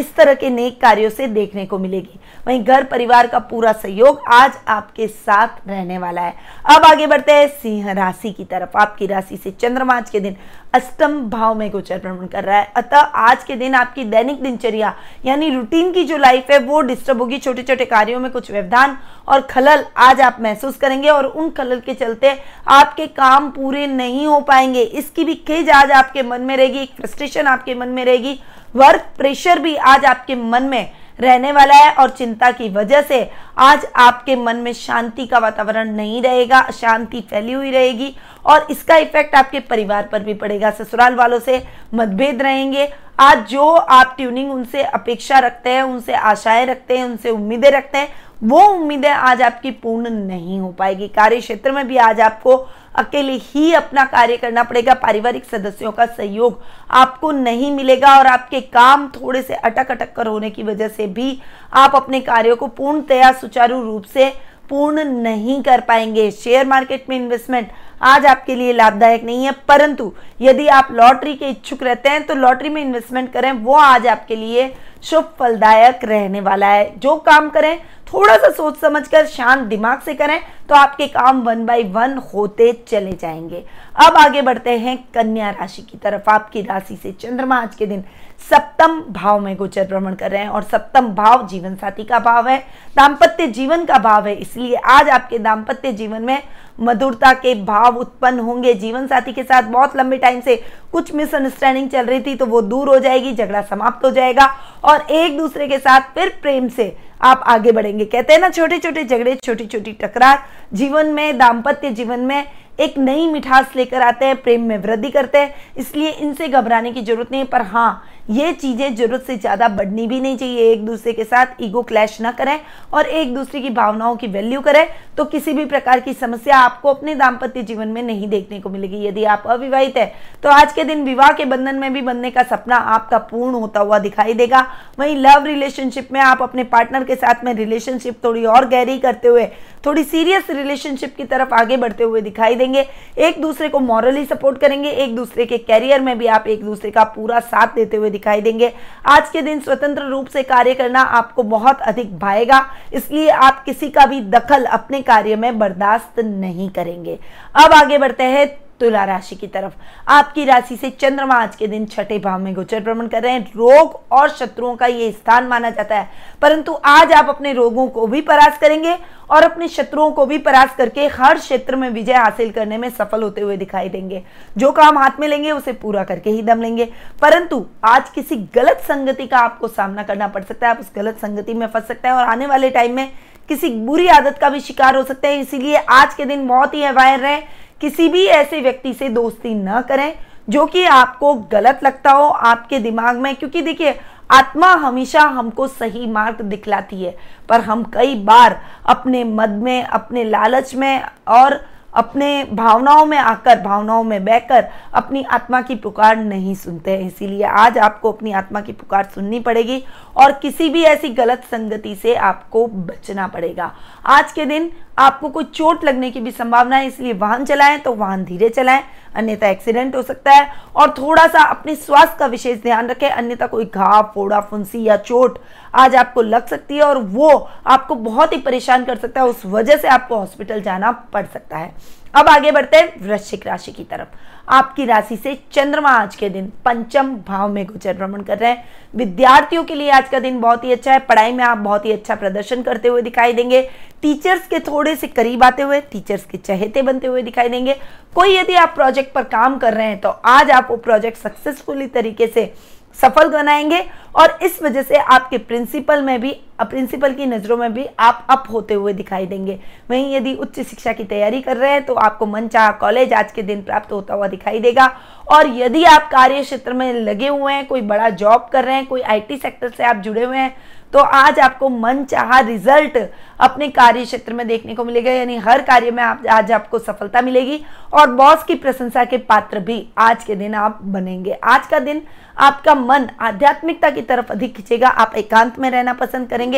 इस 0.00 0.14
तरह 0.14 0.34
के 0.34 0.50
नेक 0.50 0.80
कार्यों 0.80 1.10
से 1.10 1.26
देखने 1.28 1.66
को 1.66 1.78
मिलेगी। 1.78 2.18
वहीं 2.46 2.62
घर 2.64 2.84
परिवार 2.86 3.26
का 3.26 3.38
पूरा 3.40 3.72
सहयोग 3.74 4.22
आज 4.32 4.52
आपके 4.68 5.06
साथ 5.08 5.68
रहने 5.68 5.98
वाला 5.98 6.22
है। 6.22 6.34
अब 6.66 6.84
आगे 6.84 7.06
बढ़ते 7.06 7.32
हैं 7.32 7.48
सिंह 7.52 7.92
राशि 7.92 8.32
की 8.32 8.44
तरफ़। 8.44 8.76
आपकी 8.78 9.06
राशि 9.06 9.36
से 9.36 9.50
चंद्रमा 9.52 9.94
आज 9.94 10.10
के 10.10 10.20
दिन 10.20 10.36
अष्टम 10.74 11.18
भाव 11.30 11.54
में 11.54 11.70
गोचर 11.70 11.98
भ्रमण 11.98 12.26
कर 12.26 12.44
रहा 12.44 12.58
है। 12.58 12.72
अतः 12.76 12.98
आज 12.98 13.44
के 13.44 13.54
दिन 13.56 13.74
आपकी 13.74 14.04
दैनिक 14.06 14.42
दिनचर्या, 14.42 14.94
यानी 15.26 15.50
रूटीन 15.50 15.92
की 15.92 16.04
जो 16.04 16.16
लाइफ 16.16 16.50
है, 16.50 16.58
वो 16.60 16.80
डिस्टर्ब 16.82 17.20
होगी। 17.20 17.38
छोटे 17.38 17.62
छोटे 17.62 17.84
कार्यों 17.86 18.20
में 18.20 18.30
कुछ 18.40 18.50
व्यवधान 18.50 18.96
और 19.28 19.40
खलल 19.40 19.84
आज 19.96 20.20
आप 20.20 20.36
महसूस 20.40 20.76
करेंगे 20.76 21.08
और 21.08 21.26
उन 21.26 21.48
खलल 21.50 21.80
के 21.80 21.94
चलते 21.94 22.30
आपके 22.68 23.06
काम 23.08 23.50
पूरे 23.50 23.86
नहीं 23.86 24.26
हो 24.26 24.40
पाएँगे। 24.40 24.82
इसकी 24.82 25.24
भी 25.24 25.34
खेज 25.46 25.70
आज 25.70 25.90
आपके 25.90 26.22
मन 26.22 26.40
में 26.40 26.56
रहेगी, 26.56 26.78
एक 26.78 26.94
फ्रस्ट्रेशन 26.96 27.46
आपके 27.46 27.74
मन 27.74 27.88
में 27.88 28.04
रहेगी। 28.04 28.38
वर्क 28.76 29.06
प्रेशर 29.18 29.58
भी 29.58 29.74
आज 29.76 30.04
आपके 30.04 30.34
मन 30.34 30.62
में 30.62 30.90
रहने 31.20 31.52
वाला 31.52 31.74
है 31.74 31.92
और 31.92 32.10
चिंता 32.10 32.50
की 32.50 32.68
वजह 32.68 33.02
से 33.02 33.18
आज 33.58 33.84
आपके 33.96 34.36
मन 34.36 34.56
में 34.56 34.72
शांति 34.72 35.26
का 35.26 35.38
वातावरण 35.38 35.90
नहीं 35.90 36.22
रहेगा 36.22 36.62
शांति 36.70 37.20
फैली 37.30 37.52
हुई 37.52 37.70
रहेगी 37.70 38.14
और 38.44 38.66
इसका 38.70 38.96
इफ़ेक्ट 38.96 39.34
आपके 39.34 39.60
परिवार 39.60 40.08
पर 40.12 40.22
भी 40.22 40.34
पड़ेगा। 40.34 40.70
ससुराल 40.70 41.14
वालों 41.14 41.40
से 41.40 41.62
मतभेद 41.94 42.42
रहेंगे। 42.42 42.88
आज 43.20 43.46
जो 43.48 43.66
आप 43.66 44.14
ट्यूनिंग 44.16 44.52
उनसे 44.52 44.82
अपेक्षा 44.82 45.38
रखते 45.38 45.70
हैं, 45.70 45.82
उनसे 45.82 46.14
आशाएँ 46.14 46.64
रखते 46.66 46.98
हैं, 46.98 47.04
उनसे 47.04 47.30
उम्मीदें 47.30 47.70
रखते 47.70 47.98
हैं 47.98 48.08
वो 48.42 48.60
उम्मीदें 48.66 49.08
आज 49.08 49.42
आपकी 49.42 49.70
पूर्ण 49.70 50.10
नहीं 50.10 50.58
हो 50.60 50.68
पाएगी। 50.72 51.08
कार्य 51.08 51.40
क्षेत्र 51.40 51.72
में 51.72 51.86
भी 51.88 51.96
आज 51.96 52.20
आपको 52.20 52.56
अकेले 52.94 53.32
ही 53.34 53.72
अपना 53.72 54.04
कार्य 54.04 54.36
करना 54.36 54.62
पड़ेगा। 54.62 54.94
पारिवारिक 54.94 55.44
सदस्यों 55.44 55.90
का 55.92 56.06
सहयोग 56.06 56.62
आपको 56.90 57.30
नहीं 57.32 57.70
मिलेगा 57.70 58.16
और 58.18 58.26
आपके 58.26 58.60
काम 58.60 59.06
थोड़े 59.10 59.42
से 59.42 59.54
अटक 59.54 59.90
अटक 59.90 60.14
कर 60.16 60.26
होने 60.26 60.50
की 60.50 60.62
वजह 60.62 60.88
से 60.88 61.06
भी 61.08 61.38
आप 61.72 61.96
अपने 61.96 62.20
कार्यों 62.20 62.56
को 62.56 62.66
पूर्णतया 62.68 63.32
सुचारू 63.32 63.82
रूप 63.82 64.04
से 64.04 64.32
पूर्ण 64.70 65.04
नहीं 65.04 65.62
कर 65.62 65.80
पाएँगे। 65.80 66.30
शेयर 66.32 66.66
मार्केट 66.66 67.08
में 67.08 67.16
इन्वेस्टमेंट 67.16 67.70
आज 68.02 68.26
आपके 68.26 68.54
लिए 68.54 68.72
लाभदायक 68.72 69.24
नहीं 69.24 69.44
है, 69.44 69.52
परंतु 69.68 70.12
यदि 70.40 70.66
आप 70.68 70.88
लॉटरी 70.92 71.34
के 71.34 71.48
इच्छुक 71.48 71.82
रहते 71.82 72.08
हैं 72.08 72.26
तो 72.26 72.34
लॉटरी 72.34 72.68
में 72.68 72.82
इन्वेस्टमेंट 72.82 73.32
करें, 73.32 73.52
वो 73.52 73.74
आज 73.74 74.06
आपके 74.06 74.36
लिए 74.36 74.72
शुभ 75.02 75.34
फलदायक 75.38 76.04
रहने 76.04 76.40
वाला 76.40 76.66
है। 76.66 76.92
जो 76.98 77.16
काम 77.18 77.48
करें 77.50 77.78
थोड़ा 78.12 78.36
सा 78.36 78.50
सोच 78.50 78.78
समझकर 78.78 79.26
शांत 79.26 79.66
दिमाग 79.68 80.00
से 80.00 80.14
करें 80.14 80.40
तो 80.68 80.74
आपके 80.74 81.06
काम 81.08 81.42
वन 81.42 81.64
बाय 81.66 81.82
वन 81.84 82.16
होते 82.34 82.72
चले 82.88 83.12
जाएँगे। 83.12 83.64
अब 83.98 84.16
आगे 84.16 84.42
बढ़ते 84.42 84.78
हैं 84.78 84.96
कन्या 85.14 85.50
राशि 85.50 85.82
की 85.82 85.98
तरफ़। 85.98 86.30
आपकी 86.30 86.62
राशि 86.62 86.96
से 86.96 87.12
चंद्रमा 87.12 87.56
आज 87.56 87.74
के 87.74 87.86
दिन 87.86 88.04
सप्तम 88.40 89.00
भाव 89.10 89.40
में 89.40 89.54
गोचर 89.56 89.86
भ्रमण 89.86 90.14
कर 90.14 90.30
रहे 90.30 90.40
हैं 90.42 90.48
और 90.48 90.62
सप्तम 90.62 91.08
भाव 91.14 91.46
जीवन 91.48 91.74
साथी 91.74 92.04
का 92.04 92.18
भाव 92.18 92.48
है, 92.48 92.58
दाम्पत्य 92.96 93.46
जीवन 93.48 93.84
का 93.84 93.98
भाव 93.98 94.26
है। 94.26 94.34
इसलिए 94.34 94.74
आज 94.76 95.08
आपके 95.08 95.38
दाम्पत्य 95.38 95.92
जीवन 95.92 96.22
में 96.22 96.42
मधुरता 96.80 97.32
के 97.34 97.54
भाव 97.64 97.96
उत्पन्न 97.96 98.40
होंगे। 98.40 98.74
जीवन 98.74 99.06
साथी 99.06 99.32
के 99.32 99.42
साथ 99.42 99.62
बहुत 99.62 99.96
लंबे 99.96 100.16
टाइम 100.18 100.40
से 100.40 100.56
कुछ 100.92 101.12
मिसअंडरस्टैंडिंग 101.14 101.88
चल 101.90 102.06
रही 102.06 102.20
थी 102.20 102.34
तो 102.34 102.46
वो 102.46 102.60
दूर 102.62 102.88
हो 102.88 102.98
जाएगी, 102.98 103.34
झगड़ा 103.34 103.62
समाप्त 103.62 104.04
हो 104.04 104.10
जाएगा 104.10 104.46
और 104.84 105.06
एक 105.10 105.36
दूसरे 105.38 105.68
के 105.68 105.78
साथ 105.78 106.14
फिर 106.14 106.38
प्रेम 106.42 106.68
से 106.68 106.96
आप 107.22 107.42
आगे 107.46 107.72
बढ़ेंगे। 107.72 108.04
कहते 108.04 108.32
हैं 108.32 108.40
ना 108.40 108.48
छोटे 108.50 108.78
छोटे 108.78 109.04
झगड़े 109.04 109.34
छोटी 109.36 109.66
छोटी 109.66 109.92
टकरार। 109.94 110.42
जीवन 110.72 111.06
में, 111.06 111.38
दाम्पत्य 111.38 111.90
जीवन 111.90 112.20
में 112.20 112.44
एक 112.80 112.96
नई 112.98 113.26
मिठास 113.26 113.72
लेकर 113.76 114.02
आते 114.02 114.26
हैं, 114.26 114.36
प्रेम 114.36 114.62
में 114.62 114.76
वृद्धि 114.78 115.10
करते 115.10 115.38
हैं। 115.38 115.54
इसलिए 115.78 116.10
इनसे 116.10 116.48
घबराने 116.48 116.92
की 116.92 117.02
ज़रूरत 117.02 117.30
नहीं 117.30 117.40
है, 117.40 117.46
पर 117.46 117.62
हाँ 117.62 118.02
ये 118.30 118.52
चीज़ें 118.52 118.94
ज़रूरत 118.96 119.22
से 119.26 119.36
ज़्यादा 119.36 119.68
बढ़नी 119.68 120.06
भी 120.06 120.20
नहीं 120.20 120.36
चाहिए। 120.36 120.70
एक 120.72 120.84
दूसरे 120.86 121.12
के 121.12 121.24
साथ 121.24 121.62
ईगो 121.62 121.82
क्लैश 121.82 122.20
ना 122.20 122.30
करें 122.32 122.58
और 122.94 123.06
एक 123.06 123.34
दूसरे 123.34 123.60
की 123.60 123.70
भावनाओं 123.70 124.16
की 124.16 124.26
वैल्यू 124.28 124.60
करें। 124.60 124.86
तो 125.16 125.24
किसी 125.24 125.52
भी 125.52 125.64
प्रकार 125.64 126.00
की 126.00 126.12
समस्या 126.12 126.58
आपको 126.58 126.88
अपने 126.88 127.14
दाम्पत्य 127.14 127.62
जीवन 127.62 127.88
में 127.88 128.02
नहीं 128.02 128.28
देखने 128.28 128.60
को 128.60 128.70
मिलेगी। 128.70 129.04
यदि 129.06 129.24
आप 129.26 129.42
अविवाहित 129.46 129.96
है 129.96 130.06
तो 130.42 130.48
आज 130.50 130.72
के 130.72 130.84
दिन 130.84 131.04
विवाह 131.04 131.32
के 131.32 131.44
बंधन 131.46 131.76
में 131.76 131.92
भी 131.92 132.02
बनने 132.02 132.30
का 132.30 132.42
सपना 132.44 132.76
आपका 132.76 133.18
पूर्ण 133.30 133.54
होता 133.54 133.80
हुआ 133.80 133.98
दिखाई 133.98 134.34
देगा। 134.34 134.60
वहीं 134.98 135.16
लव 135.16 135.46
रिलेशनशिप 135.46 136.12
में 136.12 136.20
आप 136.20 136.42
अपने 136.42 136.64
पार्टनर 136.66 137.04
के 137.04 137.14
साथ 137.16 137.44
में 137.44 137.52
रिलेशनशिप 137.54 138.24
थोड़ी 138.24 138.44
और 138.46 138.68
गहरी 138.68 138.98
करते 138.98 139.28
हुए, 139.28 139.46
थोड़ी 139.86 140.04
सीरियस 140.04 140.50
रिलेशनशिप 140.50 141.14
की 141.16 141.24
तरफ़ 141.24 141.54
आगे 141.54 141.76
बढ़ते 141.78 142.04
हुए 142.04 142.20
दिखाई 142.20 142.54
देंगे। 142.54 142.86
एक 143.18 143.40
दूसरे 143.42 143.68
को 143.68 143.80
मॉरली 143.80 144.24
सपोर्ट 144.26 144.58
करेंगे। 144.60 144.90
एक 144.90 145.14
दूसरे 145.16 145.46
के 145.46 145.58
कैरियर 145.60 146.00
में 146.00 146.16
भी 146.18 146.26
आप 146.28 146.46
एक 146.48 146.64
दूसरे 146.64 146.90
का 146.90 147.04
पूरा 147.10 147.40
साथ 147.42 147.74
देते 147.74 147.96
हुए 147.96 148.10
दिखाई 148.20 148.40
देंगे। 148.40 148.72
आज 149.06 149.28
के 149.30 149.42
दिन 149.42 149.60
स्वतंत्र 149.60 150.02
रूप 150.04 150.26
से 150.28 150.42
कार्य 150.44 150.74
करना 150.74 151.00
आपको 151.00 151.42
बहुत 151.42 151.80
अधिक 151.82 152.18
भाएगा, 152.18 152.64
इसलिए 152.92 153.28
आप 153.30 153.62
किसी 153.64 153.88
का 153.90 154.06
भी 154.06 154.20
दखल 154.30 154.64
अपने 154.66 155.02
कार्य 155.02 155.36
में 155.36 155.58
बर्दाश्त 155.58 156.20
नहीं 156.20 156.68
करेंगे। 156.70 157.18
अब 157.56 157.72
आगे 157.74 157.98
बढ़ते 157.98 158.24
हैं। 158.24 158.48
तुला 158.80 159.04
राशि 159.04 159.36
की 159.36 159.46
तरफ़। 159.46 159.72
आपकी 160.08 160.44
राशि 160.44 160.76
से 160.76 160.90
चंद्रमा 160.90 161.34
आज 161.34 161.56
के 161.56 161.66
दिन 161.66 161.86
छठे 161.86 162.18
भाव 162.18 162.38
में 162.38 162.54
गोचर 162.54 162.80
भ्रमण 162.80 163.06
कर 163.06 163.22
रहे 163.22 163.32
हैं। 163.32 163.50
रोग 163.56 164.00
और 164.12 164.28
शत्रुओं 164.28 164.76
का 164.76 164.86
ये 164.86 165.10
स्थान 165.12 165.44
माना 165.44 165.70
जाता 165.70 165.98
है। 165.98 166.10
परंतु 166.42 166.78
आज 166.84 167.12
आप 167.12 167.28
अपने 167.28 167.52
रोगों 167.52 167.86
को 167.88 168.06
भी 168.06 168.20
परास 168.20 168.58
करेंगे 168.58 168.96
और 169.30 169.42
अपने 169.42 169.68
शत्रुओं 169.68 170.10
को 170.10 170.26
भी 170.26 170.38
परास 170.38 170.74
करके 170.76 171.06
हर 171.06 171.38
क्षेत्र 171.38 171.76
में 171.76 171.90
विजय 171.90 172.14
हासिल 172.14 172.50
करने 172.50 172.78
में 172.78 172.90
सफल 172.90 173.22
होते 173.22 173.40
हुए 173.40 173.56
दिखाई 173.56 173.88
देंगे। 173.88 174.22
जो 174.58 174.72
काम 174.72 174.98
हाथ 174.98 175.20
में 175.20 175.28
लेंगे, 175.28 175.50
उसे 175.50 175.72
पूरा 175.72 176.04
करके 176.04 176.30
ही 176.30 176.42
दम 176.42 176.62
लेंगे। 176.62 176.92
परंतु 177.22 177.66
आज 177.84 178.10
किसी 178.10 178.36
गलत 178.54 178.78
संगति 178.78 179.26
का 179.26 179.38
आपको 179.38 179.68
सामना 179.68 180.02
करना 180.02 180.28
पड़ 180.28 180.42
सकता 180.42 180.66
है। 180.66 180.70
आप 180.70 180.80
उस 180.80 180.90
गलत 180.96 181.16
संगति 181.16 181.54
में 181.54 181.66
फंस 181.66 181.86
सकते 181.86 182.08
हैं 182.08 182.14
और 182.14 182.24
आने 182.24 182.46
वाले 182.46 182.70
टाइम 182.70 182.96
में 182.96 183.12
किसी 183.48 183.68
बुरी 183.70 184.08
आदत 184.08 184.38
का 184.38 184.48
भी 184.48 184.60
शिकार 184.60 184.96
हो 184.96 185.02
सकते 185.02 185.28
हैं। 185.28 185.40
इसीलिए 185.40 185.76
आज 185.76 186.14
के 186.14 186.24
दिन 186.24 186.46
बहुत 186.48 186.74
ही 186.74 186.82
अवायर 186.82 187.20
रहे। 187.20 187.38
किसी 187.80 188.08
भी 188.08 188.24
ऐसे 188.26 188.60
व्यक्ति 188.60 188.94
से 188.94 189.08
दोस्ती 189.08 189.54
न 189.54 189.80
करें, 189.80 190.12
जो 190.48 190.66
कि 190.66 190.84
आपको 190.84 191.34
गलत 191.34 191.80
लगता 191.82 192.10
हो 192.10 192.28
आपके 192.28 192.78
दिमाग 192.78 193.16
में। 193.16 193.34
क्योंकि 193.36 193.62
देखिए, 193.62 194.00
आत्मा 194.30 194.72
हमेशा 194.74 195.20
हमको 195.20 195.66
सही 195.66 196.06
मार्ग 196.06 196.40
दिखलाती 196.40 197.02
है, 197.02 197.16
पर 197.48 197.60
हम 197.60 197.82
कई 197.84 198.14
बार 198.14 198.60
अपने 198.86 199.24
मद 199.24 199.50
में, 199.50 199.82
अपने 199.82 200.24
लालच 200.24 200.74
में 200.74 201.02
और 201.28 201.60
अपने 201.94 202.44
भावनाओं 202.44 203.06
में 203.06 203.18
आकर, 203.18 203.58
भावनाओं 203.58 204.04
में 204.04 204.24
बहकर 204.24 204.68
अपनी 204.94 205.22
आत्मा 205.22 205.60
की 205.62 205.74
पुकार 205.74 206.16
नहीं 206.16 206.54
सुनते 206.54 206.90
हैं। 206.90 207.06
इसीलिए 207.06 207.44
आज 207.44 207.78
आपको 207.78 208.12
अपनी 208.12 208.32
आत्मा 208.32 208.60
की 208.60 208.72
पुकार 208.72 209.04
सुननी 209.04 209.40
पड़ेगी 209.40 209.82
और 210.16 210.32
किसी 210.32 210.68
भी 210.68 210.82
ऐसी 210.82 211.08
गलत 211.08 211.42
संगति 211.50 211.94
से 211.94 212.14
आपको 212.14 212.66
बचना 212.66 213.26
पड़ेगा। 213.26 213.72
आज 214.06 214.32
के 214.32 214.46
दिन 214.46 214.70
आपको 215.00 215.28
कोई 215.28 215.44
चोट 215.44 215.84
लगने 215.84 216.10
की 216.10 216.20
भी 216.20 216.30
संभावना 216.30 216.76
है, 216.76 216.86
इसलिए 216.86 217.12
वाहन 217.12 217.44
चलाएँ 217.44 217.78
तो 217.78 217.94
वाहन 217.94 218.24
धीरे 218.24 218.48
चलाएँ, 218.48 218.82
अन्यथा 219.14 219.48
एक्सीडेंट 219.48 219.96
हो 219.96 220.02
सकता 220.02 220.32
है। 220.32 220.50
और 220.76 220.90
थोड़ा 220.90 221.26
सा 221.26 221.42
अपने 221.44 221.74
स्वास्थ्य 221.76 222.16
का 222.18 222.26
विशेष 222.26 222.58
ध्यान 222.62 222.88
रखें, 222.88 223.08
अन्यथा 223.08 223.46
कोई 223.46 223.64
घाव, 223.66 224.10
फोड़ा, 224.14 224.40
फुंसी 224.40 224.82
या 224.82 224.96
चोट 224.98 225.38
आज 225.74 225.94
आपको 225.96 226.22
लग 226.22 226.46
सकती 226.46 226.76
है 226.76 226.82
और 226.82 226.98
वो 226.98 227.30
आपको 227.66 227.94
बहुत 227.94 228.32
ही 228.32 228.38
परेशान 228.40 228.84
कर 228.84 228.96
सकता 228.96 229.20
है, 229.20 229.26
उस 229.26 229.46
वजह 229.46 229.76
से 229.76 229.88
आपको 229.88 230.16
हॉस्पिटल 230.16 230.60
जाना 230.62 230.92
पड़ 230.92 231.26
सकता 231.26 231.58
है। 231.58 231.72
अब 232.14 232.28
आगे 232.28 232.52
बढ़ते 232.52 232.76
हैं 232.76 232.92
वृश्चिक 233.02 233.46
राशि 233.46 233.72
की 233.72 233.84
तरफ़। 233.84 234.39
आपकी 234.50 234.84
राशि 234.84 235.16
से 235.16 235.34
चंद्रमा 235.52 235.90
आज 235.90 236.14
के 236.16 236.28
दिन 236.28 236.46
पंचम 236.64 237.14
भाव 237.26 237.48
में 237.48 237.64
गोचर 237.66 237.96
भ्रमण 237.96 238.22
कर 238.22 238.38
रहे 238.38 238.50
हैं। 238.50 238.64
विद्यार्थियों 238.94 239.62
के 239.64 239.74
लिए 239.74 239.90
आज 239.90 240.08
का 240.08 240.20
दिन 240.20 240.40
बहुत 240.40 240.64
ही 240.64 240.72
अच्छा 240.72 240.92
है। 240.92 240.98
पढ़ाई 241.00 241.32
में 241.32 241.44
आप 241.44 241.58
बहुत 241.58 241.84
ही 241.86 241.92
अच्छा 241.92 242.14
प्रदर्शन 242.14 242.62
करते 242.62 242.88
हुए 242.88 243.02
दिखाई 243.02 243.32
देंगे। 243.32 243.62
टीचर्स 244.02 244.46
के 244.46 244.58
थोड़े 244.60 244.96
से 244.96 245.06
करीब 245.06 245.44
आते 245.44 245.62
हुए, 245.62 245.80
टीचर्स 245.82 246.24
के 246.24 246.38
चहेते 246.38 246.82
बनते 246.82 247.06
हुए 247.06 247.22
दिखाई 247.22 247.48
देंगे। 247.48 247.76
कोई 248.16 248.36
यदि 248.36 248.54
आप 248.54 248.74
प्रोजेक्ट 248.74 249.14
पर 249.14 249.24
काम 249.24 249.58
कर 249.58 249.74
रहे 249.74 249.86
हैं 249.86 250.00
तो 250.00 250.08
आज 250.08 250.50
आप 250.50 250.68
वो 250.70 250.76
प्रोजेक्ट 250.78 251.18
सक्सेसफुली 251.18 251.86
तरीके 251.88 252.26
से 252.26 252.52
सफल 252.98 253.28
बनाएँगे 253.28 253.84
और 254.14 254.38
इस 254.42 254.62
वजह 254.62 254.82
से 254.82 254.96
आपके 254.96 255.38
प्रिंसिपल 255.38 256.02
में 256.02 256.20
भी 256.20 256.36
प्रिंसिपल 256.64 257.14
की 257.14 257.26
नज़रों 257.26 257.56
में 257.56 257.72
भी 257.74 257.86
आप 257.98 258.26
अप 258.30 258.44
होते 258.52 258.74
हुए 258.74 258.92
दिखाई 258.92 259.26
देंगे। 259.26 259.58
वहीं 259.90 260.14
यदि 260.14 260.34
उच्च 260.34 260.60
शिक्षा 260.60 260.92
की 260.92 261.04
तैयारी 261.04 261.40
कर 261.42 261.56
रहे 261.56 261.70
हैं 261.70 261.84
तो 261.84 261.94
आपको 261.96 262.26
मन 262.26 262.48
चाह 262.48 262.70
कॉलेज 262.72 263.12
आज 263.12 263.32
के 263.32 263.42
दिन 263.42 263.62
प्राप्त 263.62 263.92
होता 263.92 264.14
हुआ 264.14 264.28
दिखाई 264.28 264.60
देगा। 264.60 264.86
और 265.28 265.48
यदि 265.56 265.84
आप 265.84 266.10
कार्य 266.10 266.42
क्षेत्र 266.42 266.72
में 266.72 266.92
लगे 266.94 267.28
हुए 267.28 267.52
हैं, 267.52 267.66
कोई 267.66 267.80
बड़ा 267.82 268.08
जॉब 268.10 268.48
कर 268.52 268.64
रहे 268.64 268.74
हैं, 268.74 268.86
कोई 268.86 269.00
आईटी 269.02 269.36
सेक्टर 269.36 269.68
से 269.68 269.84
आप 269.84 269.96
जुड़े 269.96 270.24
हुए 270.24 270.36
हैं 270.36 270.54
तो 270.92 270.98
आज 270.98 271.38
आपको 271.38 271.68
मन 271.68 272.02
चाह 272.04 272.38
रिज़ल्ट 272.40 272.96
अपने 273.40 273.68
कार्य 273.68 274.04
क्षेत्र 274.04 274.32
में 274.32 274.46
देखने 274.48 274.74
को 274.74 274.84
मिलेगा। 274.84 275.10
यानी 275.10 275.36
हर 275.38 275.62
कार्य 275.62 275.90
में 275.90 276.02
आप, 276.02 276.22
आज 276.26 276.50
आपको 276.52 276.78
सफलता 276.78 277.20
मिलेगी 277.22 277.60
और 277.92 278.10
बॉस 278.10 278.42
की 278.44 278.54
प्रशंसा 278.54 279.04
के 279.04 279.18
पात्र 279.20 279.58
भी 279.60 279.86
आज 279.98 280.24
के 280.24 280.34
दिन 280.34 280.54
आप 280.54 280.78
बनेंगे। 280.84 281.32
आज 281.32 281.66
का 281.66 281.78
दिन 281.78 282.02
आपका 282.36 282.74
मन 282.74 283.08
आध्यात्मिकता 283.20 283.90
की 283.90 284.02
तरफ़ 284.02 284.32
अधिक 284.32 284.54
खींचेगा। 284.56 284.88
आप 284.88 285.14
एकांत 285.16 285.58
में 285.58 285.70
रहना 285.70 285.92
पसंद 285.94 286.28
करेंगे। 286.28 286.49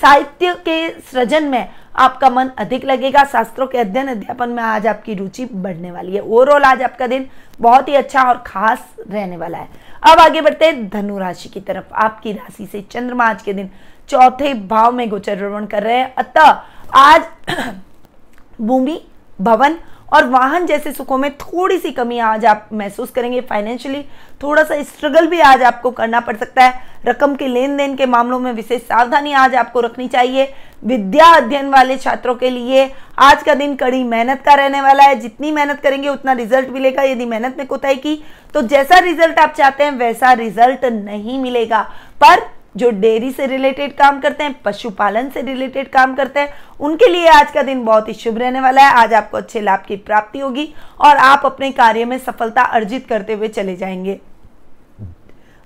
साहित्य 0.00 0.54
के 0.54 1.00
सृजन 1.00 1.44
में 1.44 1.68
आपका 1.96 2.30
मन 2.30 2.48
अधिक 2.48 2.84
लगेगा। 2.84 3.24
शास्त्रों 3.24 3.66
के 3.66 3.78
अध्ययन 3.78 4.08
अध्यापन 4.08 4.48
में 4.48 4.62
आज 4.62 4.86
आपकी 4.86 5.14
रुचि 5.14 5.44
बढ़ने 5.44 5.90
वाली 5.90 6.14
है। 6.14 6.20
ओवरऑल 6.20 6.62
आज 6.62 6.82
आपका 6.82 7.06
दिन 7.06 7.28
बहुत 7.60 7.88
ही 7.88 7.94
अच्छा 7.94 8.22
और 8.22 8.42
खास 8.46 8.86
रहने 9.10 9.36
वाला 9.36 9.58
है। 9.58 9.68
अब 10.02 10.18
आगे 10.18 10.40
बढ़ते 10.40 10.66
हैं 10.66 10.88
धनु 10.88 11.18
राशि 11.18 11.48
की 11.48 11.60
तरफ़। 11.60 11.94
आपकी 11.94 12.32
राशि 12.32 12.66
से 12.66 12.80
चंद्रमा 12.80 13.24
आज 13.24 13.42
के 13.42 13.52
दिन 13.52 13.70
चौथे 14.08 14.54
भाव 14.54 14.92
में 14.92 15.08
गोचर 15.08 15.36
भ्रमण 15.36 15.66
कर 15.66 15.82
रहे 15.82 15.96
हैं। 15.96 16.14
अतः 16.14 16.62
आज 16.94 17.22
भूमि, 18.60 19.02
भवन 19.40 19.78
और 20.12 20.28
वाहन 20.28 20.66
जैसे 20.66 20.92
सुखों 20.92 21.16
में 21.18 21.30
थोड़ी 21.36 21.78
सी 21.78 21.90
कमी 21.92 22.18
आज 22.18 22.44
आप 22.46 22.68
महसूस 22.72 23.10
करेंगे 23.10 23.40
फाइनेंशियली 23.40 24.02
थोड़ा 24.42 24.62
सा 24.62 24.82
स्ट्रगल 24.82 25.26
भी 25.26 25.40
आज 25.40 25.62
आपको 25.62 25.90
करना 25.90 26.20
पड़ 26.20 26.36
सकता 26.36 26.64
है। 26.64 26.84
रकम 27.06 27.34
के 27.34 27.46
लेन 27.46 27.76
देन 27.76 27.94
के 27.96 28.06
मामलों 28.06 28.38
में 28.38 28.52
विशेष 28.52 28.82
सावधानी 28.82 29.32
आज 29.32 29.54
आपको 29.54 29.80
रखनी 29.80 30.08
चाहिए। 30.08 30.52
विद्या 30.84 31.26
अध्ययन 31.26 31.68
वाले 31.68 31.96
छात्रों 31.96 32.34
के 32.34 32.50
लिए 32.50 32.90
आज 33.18 33.42
का 33.42 33.54
दिन 33.54 33.74
कड़ी 33.76 34.02
मेहनत 34.04 34.42
का 34.42 34.54
रहने 34.54 34.80
वाला 34.80 35.04
है। 35.04 35.14
जितनी 35.14 35.50
मेहनत 35.52 35.80
करेंगे, 35.80 36.08
उतना 36.08 36.32
रिज़ल्ट 36.32 36.68
मिलेगा। 36.68 37.02
यदि 37.02 37.26
मेहनत 37.26 37.56
में 37.58 37.66
कोताही 37.66 37.96
की 37.96 38.22
तो 38.54 38.62
जैसा 38.62 38.98
रिज़ल्ट 38.98 39.38
आप 39.38 39.54
चाहते 39.54 39.84
हैं, 39.84 39.90
वैसा 39.92 40.32
रिज़ल्ट 40.32 40.84
नहीं 40.84 41.38
मिलेगा। 41.38 41.80
पर 42.22 42.44
जो 42.76 42.90
डेयरी 42.90 43.30
से 43.32 43.46
रिलेटेड 43.46 43.96
काम 43.96 44.20
करते 44.20 44.44
हैं, 44.44 44.60
पशुपालन 44.62 45.28
से 45.30 45.42
रिलेटेड 45.42 45.88
काम 45.88 46.14
करते 46.14 46.40
हैं, 46.40 46.52
उनके 46.80 47.10
लिए 47.10 47.28
आज 47.28 47.50
का 47.50 47.62
दिन 47.62 47.84
बहुत 47.84 48.08
ही 48.08 48.14
शुभ 48.14 48.38
रहने 48.38 48.60
वाला 48.60 48.82
है। 48.82 48.92
आज 48.94 49.14
आपको 49.14 49.36
अच्छे 49.36 49.60
लाभ 49.60 49.84
की 49.88 49.96
प्राप्ति 49.96 50.38
होगी 50.38 50.74
और 51.00 51.16
आप 51.16 51.42
अपने 51.44 51.70
कार्य 51.70 52.04
में 52.04 52.18
सफलता 52.18 52.62
अर्जित 52.62 53.06
करते 53.06 53.32
हुए 53.32 53.48
चले 53.48 53.76
जाएँगे। 53.76 54.20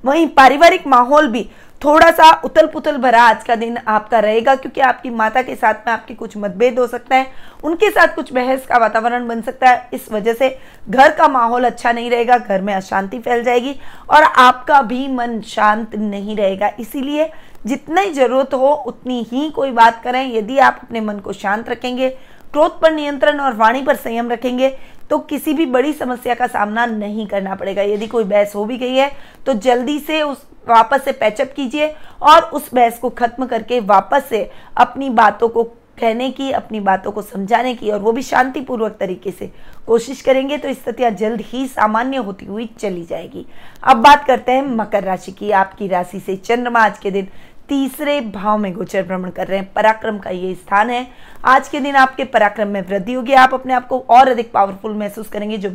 वहीं 0.05 0.27
पारिवारिक 0.29 0.87
माहौल 0.87 1.29
भी 1.29 1.49
थोड़ा 1.81 2.11
सा 2.11 2.31
उथल 2.45 2.67
पुथल 2.67 2.97
भरा 2.97 3.23
आज 3.23 3.45
का 3.45 3.55
दिन 3.57 3.77
आपका 3.79 4.19
रहेगा, 4.21 4.55
क्योंकि 4.55 4.81
आपकी 4.81 5.11
माता 5.11 5.43
के 5.43 5.55
साथ 5.57 5.75
में 5.87 5.93
आपकी 5.93 6.15
कुछ 6.15 6.37
मतभेद 6.37 6.79
हो 6.79 6.87
सकता 6.87 7.17
है। 7.17 7.27
उनके 7.65 7.91
साथ 7.91 8.15
कुछ 8.15 8.33
बहस 8.33 8.67
का 8.67 8.79
वातावरण 8.79 9.27
बन 9.29 9.41
सकता 9.43 9.69
है। 9.69 9.89
इस 9.95 10.11
वजह 10.13 10.35
से 10.35 10.57
घर 10.89 11.13
का 11.13 11.29
माहौल 11.29 11.65
अच्छा 11.65 11.93
नहीं 11.93 12.11
रहेगा, 12.11 12.39
घर 12.39 12.61
में 12.61 12.75
अशांति 12.75 13.19
फैल 13.19 13.45
जाएगी 13.45 13.75
और 14.11 14.23
आपका 14.23 14.83
भी 14.83 15.07
मन 15.09 15.41
शांत 15.47 15.95
नहीं 15.97 16.37
रहेगा। 16.37 16.71
इसीलिए 16.81 17.31
जितनी 17.67 18.11
ज़रूरत 18.11 18.55
हो, 18.55 18.73
उतनी 18.87 19.27
ही 19.33 19.49
कोई 19.51 19.71
बात 19.73 20.03
करें। 20.05 20.25
यदि 20.29 20.59
आप 20.59 20.81
अपने 20.83 21.01
मन 21.01 21.19
को 21.19 21.33
शांत 21.33 21.69
रखेंगे, 21.69 22.09
क्रोध 22.53 22.81
पर 22.81 22.93
नियंत्रण 22.93 23.41
और 23.41 23.57
वाणी 23.57 23.83
पर 23.83 23.97
संयम 23.97 24.31
रखेंगे 24.31 24.77
तो 25.11 25.19
किसी 25.21 25.53
भी 25.55 25.65
बड़ी 25.69 25.93
समस्या 25.93 26.35
का 26.35 26.47
सामना 26.49 26.85
नहीं 26.87 27.27
करना 27.27 27.55
पड़ेगा। 27.55 27.83
यदि 27.85 28.07
कोई 28.07 28.25
बहस 28.25 28.55
हो 28.55 28.65
भी 28.65 28.77
गई 28.79 28.95
है 28.95 29.11
तो 29.47 29.55
जल्दी 29.55 29.99
से 30.01 30.21
उस 30.23 30.47
वापस 30.71 31.05
से 31.05 31.13
पैचअप 31.15 31.53
कीजिए 31.57 31.95
और 32.23 32.43
उस 32.45 32.73
बहस 32.75 32.99
को 32.99 33.11
खत्म 33.11 33.47
करके 33.47 33.81
वापस 33.81 34.25
से 34.29 34.51
अपनी 34.77 35.11
बातों 35.11 35.49
को 35.49 35.65
कहने 36.01 36.31
की, 36.31 36.51
अपनी 36.51 36.81
बातों 36.81 37.11
को 37.13 37.23
समझाने 37.23 37.75
की 37.75 37.91
और 37.91 37.99
वो 37.99 38.13
भी 38.13 38.23
शांतिपूर्वक 38.23 38.97
तरीके 39.01 39.31
से 39.31 39.51
कोशिश 39.87 40.21
करेंगे 40.23 40.57
तो 40.59 40.73
स्थितियाँ 40.75 41.11
जल्द 41.13 41.41
ही 41.43 41.67
सामान्य 41.69 42.17
होती 42.19 42.47
हुई 42.47 42.69
चली 42.79 43.05
जाएगी। 43.05 43.47
अब 43.85 43.97
बात 43.97 44.25
करते 44.25 44.53
हैं 44.53 44.63
मकर 44.77 45.05
राशि 45.05 45.33
की। 45.33 45.51
आपकी 45.53 45.89
राशि 45.89 46.21
से 46.21 46.37
चंद्रमा 46.37 46.81
आज 46.81 46.99
के 46.99 47.11
दिन 47.11 47.29
तीसरे 47.69 48.21
भाव 48.21 48.59
में 48.59 48.73
गोचर 48.75 49.03
भ्रमण 49.03 49.31
कर 49.31 49.47
रहे 49.47 49.59
हैं। 49.59 49.73
पराक्रम 49.73 50.19
का 50.19 50.31
ये 50.31 50.55
स्थान 50.55 50.91
है। 50.91 51.07
आज 51.45 51.69
के 51.69 51.81
दिन 51.81 51.97
आपके 51.97 52.25
पराक्रम 52.25 52.69
में 52.69 52.81
वृद्धि 52.83 53.13
होगी। 53.13 53.33
आप 53.35 53.55
अपने 53.55 53.75
आप 53.75 53.87
को 53.89 53.99
और 54.11 54.29
अधिक 54.29 54.51
पावरफुल 54.53 54.95
महसूस 54.95 55.29
करेंगे। 55.29 55.59
जो 55.59 55.71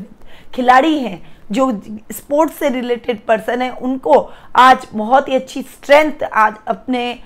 खिलाड़ी 0.53 0.97
हैं 0.99 1.21
जो 1.51 1.71
स्पोर्ट्स 2.11 2.55
से 2.55 2.69
रिलेटेड 2.69 3.19
पर्सन 3.25 3.61
है, 3.61 3.69
उनको 3.71 4.19
आज 4.55 4.87
बहुत 4.93 5.29
ही 5.29 5.35
अच्छी 5.35 5.61
स्ट्रेंथ 5.61 6.23
आज 6.23 6.53
अपने 6.67 7.17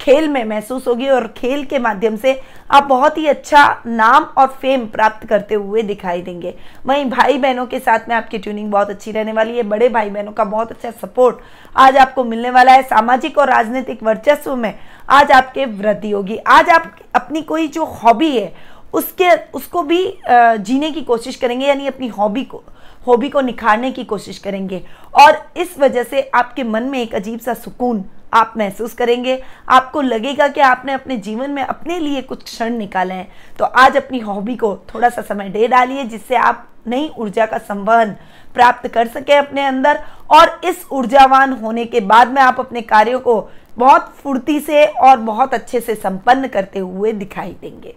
खेल 0.00 0.28
में 0.28 0.44
महसूस 0.44 0.86
होगी 0.88 1.08
और 1.08 1.26
खेल 1.36 1.64
के 1.64 1.78
माध्यम 1.78 2.16
से 2.16 2.40
आप 2.70 2.84
बहुत 2.84 3.18
ही 3.18 3.26
अच्छा 3.26 3.62
नाम 3.86 4.24
और 4.38 4.46
फेम 4.62 4.86
प्राप्त 4.86 5.26
करते 5.26 5.54
हुए 5.54 5.82
दिखाई 5.82 6.22
देंगे। 6.22 6.54
वहीं 6.86 7.04
भाई 7.10 7.38
बहनों 7.38 7.66
के 7.66 7.78
साथ 7.78 8.08
में 8.08 8.14
आपकी 8.16 8.38
ट्यूनिंग 8.38 8.70
बहुत 8.70 8.90
अच्छी 8.90 9.12
रहने 9.12 9.32
वाली 9.32 9.56
है। 9.56 9.62
बड़े 9.62 9.88
भाई 9.88 10.10
बहनों 10.10 10.32
का 10.32 10.44
बहुत 10.44 10.72
अच्छा 10.72 10.90
सपोर्ट 10.90 11.36
आज 11.76 11.96
आपको 11.96 12.24
मिलने 12.24 12.50
वाला 12.50 12.72
है। 12.72 12.82
सामाजिक 12.82 13.38
और 13.38 13.48
राजनीतिक 13.48 14.02
वर्चस्व 14.02 14.56
में 14.56 14.74
आज 15.10 15.32
आपके 15.32 15.64
वृद्धि 15.64 16.10
होगी। 16.10 16.36
आज 16.36 16.68
आप 16.68 16.96
अपनी 17.14 17.42
कोई 17.42 17.68
जो 17.68 17.84
हॉबी 17.84 18.36
है 18.36 18.52
उसके, 18.94 19.30
उसको 19.48 19.82
भी 19.82 20.04
जीने 20.28 20.90
की 20.90 21.02
कोशिश 21.02 21.36
करेंगे, 21.36 21.66
यानी 21.66 21.86
अपनी 21.86 22.08
हॉबी 22.08 22.44
को 22.44 22.62
हॉबी 23.06 23.28
को 23.28 23.40
निखारने 23.40 23.90
की 23.90 24.04
कोशिश 24.04 24.38
करेंगे। 24.38 24.82
और 25.14 25.38
इस 25.56 25.78
वजह 25.78 26.02
से 26.02 26.20
आपके 26.34 26.64
मन 26.64 26.82
में 26.82 26.98
एक 26.98 27.14
अजीब 27.14 27.40
सा 27.40 27.54
सुकून 27.54 28.04
आप 28.34 28.54
महसूस 28.56 28.94
करेंगे। 28.94 29.40
आपको 29.68 30.00
लगेगा 30.00 30.48
कि 30.48 30.60
आपने 30.60 30.92
अपने 30.92 31.16
जीवन 31.16 31.50
में 31.50 31.62
अपने 31.62 31.98
लिए 31.98 32.22
कुछ 32.22 32.42
क्षण 32.42 32.76
निकाले 32.78 33.14
हैं। 33.14 33.28
तो 33.58 33.64
आज 33.64 33.96
अपनी 33.96 34.18
हॉबी 34.18 34.56
को 34.56 34.74
थोड़ा 34.94 35.08
सा 35.08 35.22
समय 35.22 35.48
दे 35.48 35.68
डालिए, 35.68 36.04
जिससे 36.04 36.36
आप 36.36 36.66
नई 36.86 37.10
ऊर्जा 37.18 37.46
का 37.46 37.58
संवहन 37.58 38.14
प्राप्त 38.54 38.88
कर 38.88 39.06
सके 39.06 39.32
अपने 39.32 39.64
अंदर। 39.64 40.02
और 40.30 40.60
इस 40.64 40.84
ऊर्जावान 40.92 41.52
होने 41.52 41.84
के 41.84 42.00
बाद 42.02 42.32
में 42.32 42.42
आप 42.42 42.60
अपने 42.60 42.82
कार्यों 42.82 43.20
को 43.20 43.40
बहुत 43.76 44.12
फुर्ती 44.22 44.58
से 44.60 44.84
और 44.84 45.16
बहुत 45.16 45.54
अच्छे 45.54 45.80
से 45.80 45.94
संपन्न 45.94 46.48
करते 46.48 46.78
हुए 46.78 47.12
दिखाई 47.12 47.56
देंगे। 47.60 47.94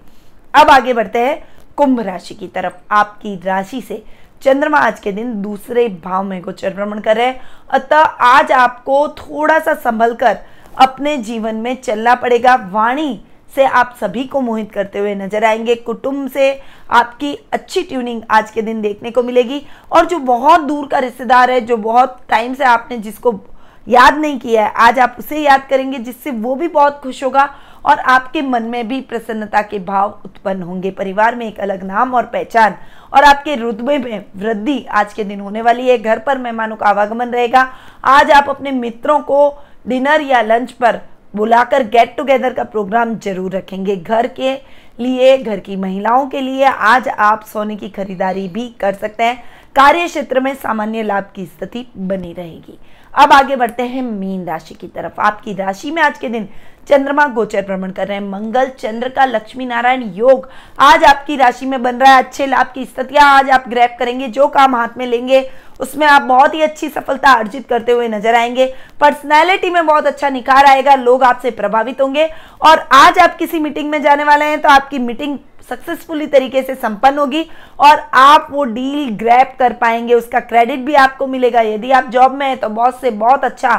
अब 0.54 0.70
आगे 0.70 0.94
बढ़ते 0.94 1.20
हैं 1.20 1.44
कुंभ 1.78 2.00
राशि 2.00 2.34
की 2.36 2.48
तरफ़। 2.48 2.74
आपकी 2.92 3.36
राशि 3.46 3.82
से 3.82 4.04
चंद्रमा 4.42 4.78
आज 4.78 5.00
के 5.00 5.12
दिन 5.12 5.42
दूसरे 5.42 5.88
भाव 6.04 6.24
में 6.24 6.42
गोचर 6.42 6.74
भ्रमण 6.74 7.00
कर 7.00 7.16
रहे 7.18 7.26
हैं। 7.26 7.42
अतः 7.70 7.98
आज 7.98 8.52
आपको 8.52 9.08
थोड़ा 9.10 9.60
सा 9.60 9.74
संभल 9.74 10.14
कर 10.14 10.38
अपने 10.80 11.18
जीवन 11.18 11.56
में 11.56 11.76
चलना 11.82 12.16
पड़ेगा। 12.16 12.56
वाणी 12.72 13.22
से 13.56 13.66
आप 13.66 13.96
सभी 14.02 14.24
को 14.24 14.42
मोहित 14.42 14.72
करते 14.72 15.00
हुए 15.00 15.16
नज़र 15.16 15.44
आएँगे। 15.44 15.76
कुटुंब 15.76 16.30
से 16.30 16.62
आपकी 16.92 17.34
अच्छी 17.52 17.82
ट्यूनिंग 17.84 18.22
आज 18.32 18.52
के 18.52 18.62
दिन 18.62 18.82
देखने 18.82 19.12
को 19.12 19.24
मिलेगी। 19.24 19.62
और 19.92 20.06
जो 20.06 20.20
बहुत 20.20 20.62
दूर 20.62 20.88
का 20.88 21.00
रिश्तेदार 21.00 21.52
है, 21.52 21.62
जो 21.62 21.78
बहुत 21.78 22.20
टाइम 22.30 22.54
से 22.54 22.64
आपने 22.64 22.98
जिसको 22.98 23.40
याद 23.88 24.18
नहीं 24.18 24.40
किया 24.40 24.66
है, 24.66 24.74
आज 24.76 25.00
आप 25.00 25.16
उसे 25.20 25.40
याद 25.40 25.68
करेंगे, 25.70 25.98
जिससे 25.98 26.32
वो 26.32 26.56
भी 26.56 26.68
बहुत 26.68 27.00
खुश 27.04 27.24
होगा। 27.24 27.50
और 27.86 28.00
आपके 28.00 28.42
मन 28.42 28.64
में 28.64 28.88
भी 28.88 29.00
प्रसन्नता 29.02 29.62
के 29.62 29.80
भाव 29.80 30.20
उत्पन्न 30.26 30.64
होंगे। 30.64 30.92
परिवार 30.92 31.36
में 31.36 31.46
एक 31.48 31.60
अलग 31.60 31.84
नाम 31.84 32.14
और 32.14 32.26
पहचान 32.26 32.76
और 33.14 33.24
आपके 33.24 33.56
रुतबे 33.56 33.98
में 33.98 34.26
वृद्धि 34.36 34.84
आज 34.92 35.14
के 35.14 35.24
दिन 35.24 35.40
होने 35.40 35.62
वाली 35.62 35.88
है। 35.90 35.98
घर 35.98 36.20
पर 36.20 36.38
मेहमानों 36.38 36.76
का 36.76 36.86
आवागमन 36.86 37.30
रहेगा। 37.30 37.68
आज 38.04 38.32
आप 38.32 38.50
अपने 38.50 38.72
मित्रों 38.72 39.20
को 39.22 39.50
डिनर 39.88 40.22
या 40.22 40.42
लंच 40.42 40.72
पर 40.72 41.00
बुलाकर 41.34 41.84
गेट 41.84 42.16
टुगेदर 42.18 42.54
का 42.54 42.64
प्रोग्राम 42.64 43.16
ज़रूर 43.16 43.52
रखेंगे। 43.52 43.96
घर 43.96 44.28
के 44.30 44.54
लिए, 45.00 45.38
घर 45.38 45.60
की 45.60 45.76
महिलाओं 45.76 46.26
के 46.28 46.42
लिए 46.42 46.64
आज 46.64 47.08
आप 47.10 47.44
सोने 47.44 47.76
की 47.76 47.90
खरीदारी 47.90 48.48
भी 48.48 48.68
कर 48.80 48.94
सकते 48.94 49.24
हैं। 49.24 49.44
कार्य 49.76 50.08
क्षेत्र 50.08 50.40
में 50.40 50.54
सामान्य 50.56 51.04
लाभ 51.04 51.32
की 51.36 51.46
स्थिति 51.46 51.86
बनी 51.98 52.34
रहेगी। 52.34 52.78
अब 53.14 53.32
आगे 53.34 53.56
बढ़ते 53.56 53.84
हैं 53.84 54.02
मीन 54.02 54.46
राशि 54.46 54.76
की 54.76 54.88
तरफ़। 54.88 55.20
आपकी 55.22 55.54
राशि 55.54 55.92
में 55.92 56.02
आज 56.02 56.18
के 56.18 56.30
दिन 56.30 56.48
चंद्रमा 56.90 57.26
गोचर 57.28 57.62
भ्रमण 57.62 57.92
कर 57.92 58.08
रहे 58.08 58.18
हैं। 58.18 58.24
मंगल, 58.24 58.68
चंद्र 58.70 59.10
का 59.10 59.26
लक्ष्मी 59.26 59.66
नारायण 59.66 60.04
योग 60.14 60.48
आज 60.80 61.04
आपकी 61.04 61.36
राशि 61.36 61.66
में 61.66 61.82
बन 61.84 61.96
रहा 61.96 62.14
है। 62.14 62.24
अच्छे 62.24 62.46
लाभ 62.46 62.72
की 62.76 62.86
स्थितियाँ 62.86 63.26
आज 63.30 63.50
आप 63.50 63.68
ग्रैप 63.70 63.96
करेंगे, 64.00 64.28
जो 64.28 64.48
काम 64.48 64.76
हाथ 64.76 64.98
में 64.98 65.06
लेंगे, 65.08 65.50
उसमें 65.80 66.08
आप 66.08 66.22
बहुत 66.22 66.54
ही 66.54 66.62
अच्छी 66.62 66.90
सफलता 66.90 67.32
अर्जित 67.34 67.68
करते 67.68 67.92
हुए 67.92 68.08
नज़र 68.08 68.36
आएँगे। 68.36 68.74
पर्सनैलिटी 69.02 69.70
में 69.70 69.86
बहुत 69.86 70.08
अच्छा 70.08 70.30
निखार 70.30 70.66
आएगा, 70.66 70.96
लोग 70.96 71.24
आपसे 71.24 71.52
प्रभावित 71.52 72.02
होंगे। 72.02 72.30
और 72.62 72.88
आज 72.94 73.20
आप 73.20 73.36
किसी 73.36 73.60
मीटिंग 73.60 73.90
में 73.90 74.02
जाने 74.02 74.24
वाले 74.24 74.46
हैं 74.46 74.62
तो 74.62 74.70
आपकी 74.70 75.00
मीटिंग 75.00 75.38
सक्सेसफुली 75.70 76.28
तरीके 76.28 76.62
से 76.64 76.76
संपन्न 76.76 77.18
होगी 77.18 77.46
और 77.80 78.00
आप 78.14 78.48
वो 78.52 78.64
डील 78.66 79.10
ग्रैप 79.16 79.56
कर 79.60 79.74
पाएँगे, 79.74 80.14
उसका 80.14 80.40
क्रेडिट 80.42 80.80
भी 80.80 80.94
आपको 80.96 81.28
मिलेगा। 81.28 81.62
यदि 81.64 81.92
आप 81.92 82.10
जॉब 82.10 82.34
में 82.34 82.46
हैं 82.48 82.58
तो 82.58 82.70
बॉस 82.70 83.02
से 83.02 83.12
बहुत 83.12 83.44
अच्छा 83.44 83.78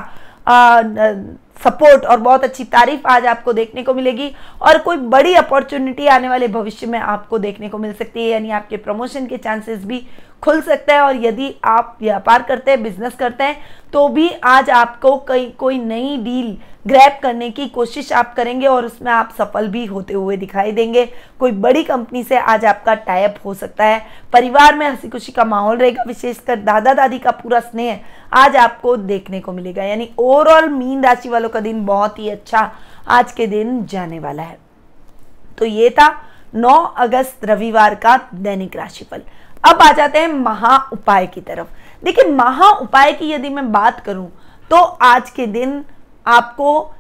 सपोर्ट 1.60 2.04
और 2.04 2.20
बहुत 2.20 2.44
अच्छी 2.44 2.64
तारीफ़ 2.66 3.06
आज 3.06 3.26
आपको 3.26 3.52
देखने 3.52 3.82
को 3.82 3.94
मिलेगी 3.94 4.30
और 4.62 4.78
कोई 4.78 4.96
बड़ी 4.96 5.34
अपॉर्चुनिटी 5.34 6.06
आने 6.06 6.28
वाले 6.28 6.48
भविष्य 6.48 6.86
में 6.86 6.98
आपको 6.98 7.38
देखने 7.38 7.68
को 7.68 7.78
मिल 7.78 7.92
सकती 7.92 8.22
है, 8.22 8.30
यानी 8.30 8.50
आपके 8.50 8.76
प्रमोशन 8.78 9.26
के 9.26 9.36
चांसेस 9.36 9.84
भी 9.84 10.02
खुल 10.42 10.60
सकता 10.60 10.94
है 10.94 11.00
और 11.00 11.16
यदि 11.16 11.54
आप 11.64 11.96
व्यापार 12.00 12.42
करते 12.42 12.70
हैं 12.70 12.82
बिज़नेस 12.82 13.14
करते 13.14 13.44
हैं 13.44 13.56
तो 13.92 14.08
भी 14.08 14.28
आज 14.44 14.70
आपको 14.70 15.16
कई, 15.18 15.46
कोई 15.48 15.78
नई 15.78 16.16
डील 16.16 16.56
ग्रैप 16.86 17.18
करने 17.22 17.50
की 17.50 17.66
कोशिश 17.68 18.12
आप 18.12 18.34
करेंगे 18.34 18.66
और 18.66 18.84
उसमें 18.86 19.10
आप 19.12 19.34
सफल 19.38 19.68
भी 19.68 19.84
होते 19.86 20.14
हुए 20.14 20.36
दिखाई 20.36 20.72
देंगे। 20.72 21.04
कोई 21.40 21.52
बड़ी 21.52 21.82
कंपनी 21.82 22.22
से 22.22 22.36
आज 22.36 22.64
आपका 22.64 22.94
टाइप 22.94 23.34
हो 23.44 23.54
सकता 23.54 23.84
है। 23.84 24.00
परिवार 24.32 24.74
में 24.74 24.86
हँसी 24.86 25.08
खुशी 25.08 25.32
का 25.32 25.44
माहौल 25.44 25.76
रहेगा, 25.76 26.04
विशेषकर 26.06 26.56
दादा 26.56 26.94
दादी 26.94 27.18
का 27.18 27.30
पूरा 27.30 27.60
स्नेह 27.60 28.00
आज 28.32 28.56
आपको 28.56 28.96
देखने 28.96 29.40
को 29.40 29.52
मिलेगा। 29.52 29.82
यानी 29.82 30.10
ओवरऑल 30.18 30.68
मीन 30.68 31.04
राशि 31.04 31.28
वालों 31.28 31.48
का 31.48 31.60
दिन 31.60 31.84
बहुत 31.86 32.18
ही 32.18 32.28
अच्छा 32.28 32.70
आज 33.08 33.32
के 33.32 33.46
दिन 33.46 33.84
जाने 33.86 34.18
वाला 34.18 34.42
है। 34.42 34.58
तो 35.58 35.64
ये 35.64 35.90
था 35.90 36.08
9 36.54 36.74
अगस्त 36.96 37.44
रविवार 37.44 37.94
का 37.94 38.16
दैनिक 38.34 38.76
राशिफल। 38.76 39.22
अब 39.64 39.82
आ 39.82 39.90
जाते 39.92 40.18
हैं 40.18 40.28
महा 40.28 40.76
उपाय 40.92 41.26
की 41.26 41.40
तरफ़। 41.40 41.66
देखिए, 42.02 42.30
महा 42.30 42.70
उपाय 42.72 43.12
की 43.12 43.30
यदि 43.30 43.48
मैं 43.50 43.70
बात 43.72 44.00
करूँ 44.00 44.30
तो 44.70 44.76
आज 44.76 45.30
के 45.30 45.46
दिन 45.48 45.84
आपको 46.26 46.90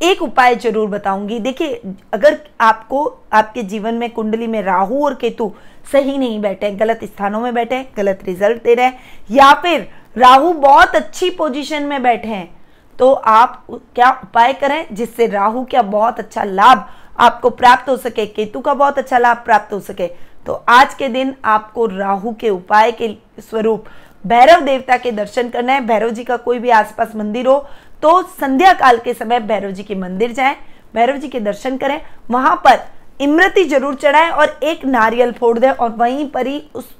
एक 0.00 0.22
उपाय 0.22 0.54
ज़रूर 0.56 0.88
बताऊँगी। 0.88 1.38
देखिए, 1.40 1.80
अगर 2.14 2.38
आपको, 2.60 3.04
आपके 3.32 3.62
जीवन 3.64 3.94
में 3.94 4.10
कुंडली 4.10 4.46
में 4.46 4.60
राहु 4.62 5.04
और 5.04 5.14
केतु 5.14 5.52
सही 5.92 6.16
नहीं 6.18 6.40
बैठे, 6.40 6.70
गलत 6.72 7.04
स्थानों 7.04 7.40
में 7.40 7.54
बैठे, 7.54 7.82
गलत 7.96 8.20
रिज़ल्ट 8.26 8.62
दे 8.62 8.74
रहे 8.74 8.86
हैं, 8.86 8.98
या 9.30 9.52
फिर 9.54 9.88
राहु 10.16 10.52
बहुत 10.52 10.94
अच्छी 10.96 11.30
पोजीशन 11.32 11.82
में 11.82 12.02
बैठे 12.02 12.28
हैं 12.28 12.54
तो 12.98 13.12
आप 13.12 13.66
क्या 13.70 14.10
उपाय 14.22 14.52
करें 14.54 14.86
जिससे 14.92 15.26
राहु 15.28 15.64
का 15.72 15.82
बहुत 15.84 16.18
अच्छा 16.18 16.44
लाभ 16.44 16.86
आपको 17.18 17.50
प्राप्त 17.50 17.88
हो 17.88 17.96
सके, 17.96 18.26
केतु 18.26 18.60
का 18.60 18.74
बहुत 18.74 18.98
अच्छा 18.98 19.18
लाभ 19.18 19.36
प्राप्त 19.44 19.72
हो 19.72 19.80
सके 19.80 20.06
तो 20.46 20.52
आज 20.68 20.94
के 20.94 21.08
दिन 21.08 21.34
आपको 21.44 21.86
राहु 21.88 22.32
के 22.32 22.50
उपाय 22.50 22.92
के 22.92 23.08
स्वरूप, 23.40 23.84
भैरव 24.24 24.60
देवता 24.64 24.96
के 24.96 25.12
दर्शन 25.12 25.48
करना 25.48 25.72
है। 25.72 25.86
भैरव 25.86 26.10
जी 26.10 26.24
का 26.24 26.36
कोई 26.38 26.58
भी 26.58 26.70
आसपास 26.72 27.14
मंदिर 27.16 27.46
हो 27.46 27.58
तो 28.02 28.22
संध्या 28.32 28.72
काल 28.74 28.98
के 28.98 29.14
समय 29.14 29.40
भैरव 29.42 29.70
जी 29.70 29.82
के 29.82 29.94
मंदिर 29.96 30.32
जाएँ, 30.32 30.56
भैरव 30.94 31.16
जी 31.16 31.28
के 31.28 31.40
दर्शन 31.40 31.76
करें। 31.76 32.00
वहाँ 32.30 32.54
पर 32.64 32.80
इमृति 33.20 33.64
ज़रूर 33.64 33.94
चढ़ाएँ 33.96 34.30
और 34.30 34.58
एक 34.62 34.84
नारियल 34.86 35.32
फोड़ 35.32 35.58
दें 35.58 35.70
और 35.70 35.90
वहीं 35.92 36.28
पर 36.30 36.46
ही 36.46 36.62
उस 36.74 36.94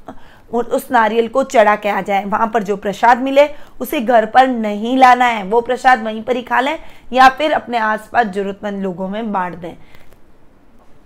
उस 0.51 0.91
नारियल 0.93 1.29
को 1.29 1.43
चढ़ा 1.45 1.75
के 1.77 1.89
आ 1.89 2.01
जाए। 2.01 2.25
वहाँ 2.25 2.47
पर 2.49 2.63
जो 2.63 2.77
प्रसाद 2.77 3.19
मिले, 3.19 3.47
उसे 3.81 4.01
घर 4.01 4.27
पर 4.27 4.47
नहीं 4.49 4.97
लाना 4.99 5.25
है। 5.27 5.43
वो 5.45 5.61
प्रसाद 5.61 6.03
वहीं 6.05 6.23
पर 6.23 6.37
ही 6.37 6.43
खा 6.43 6.61
लें 6.61 6.79
या 7.13 7.29
फिर 7.29 7.53
अपने 7.53 7.79
आसपास 7.79 8.27
जरूरतमंद 8.27 8.83
लोगों 8.83 9.09
में 9.09 9.33
बांट 9.33 9.55
दें। 9.57 9.77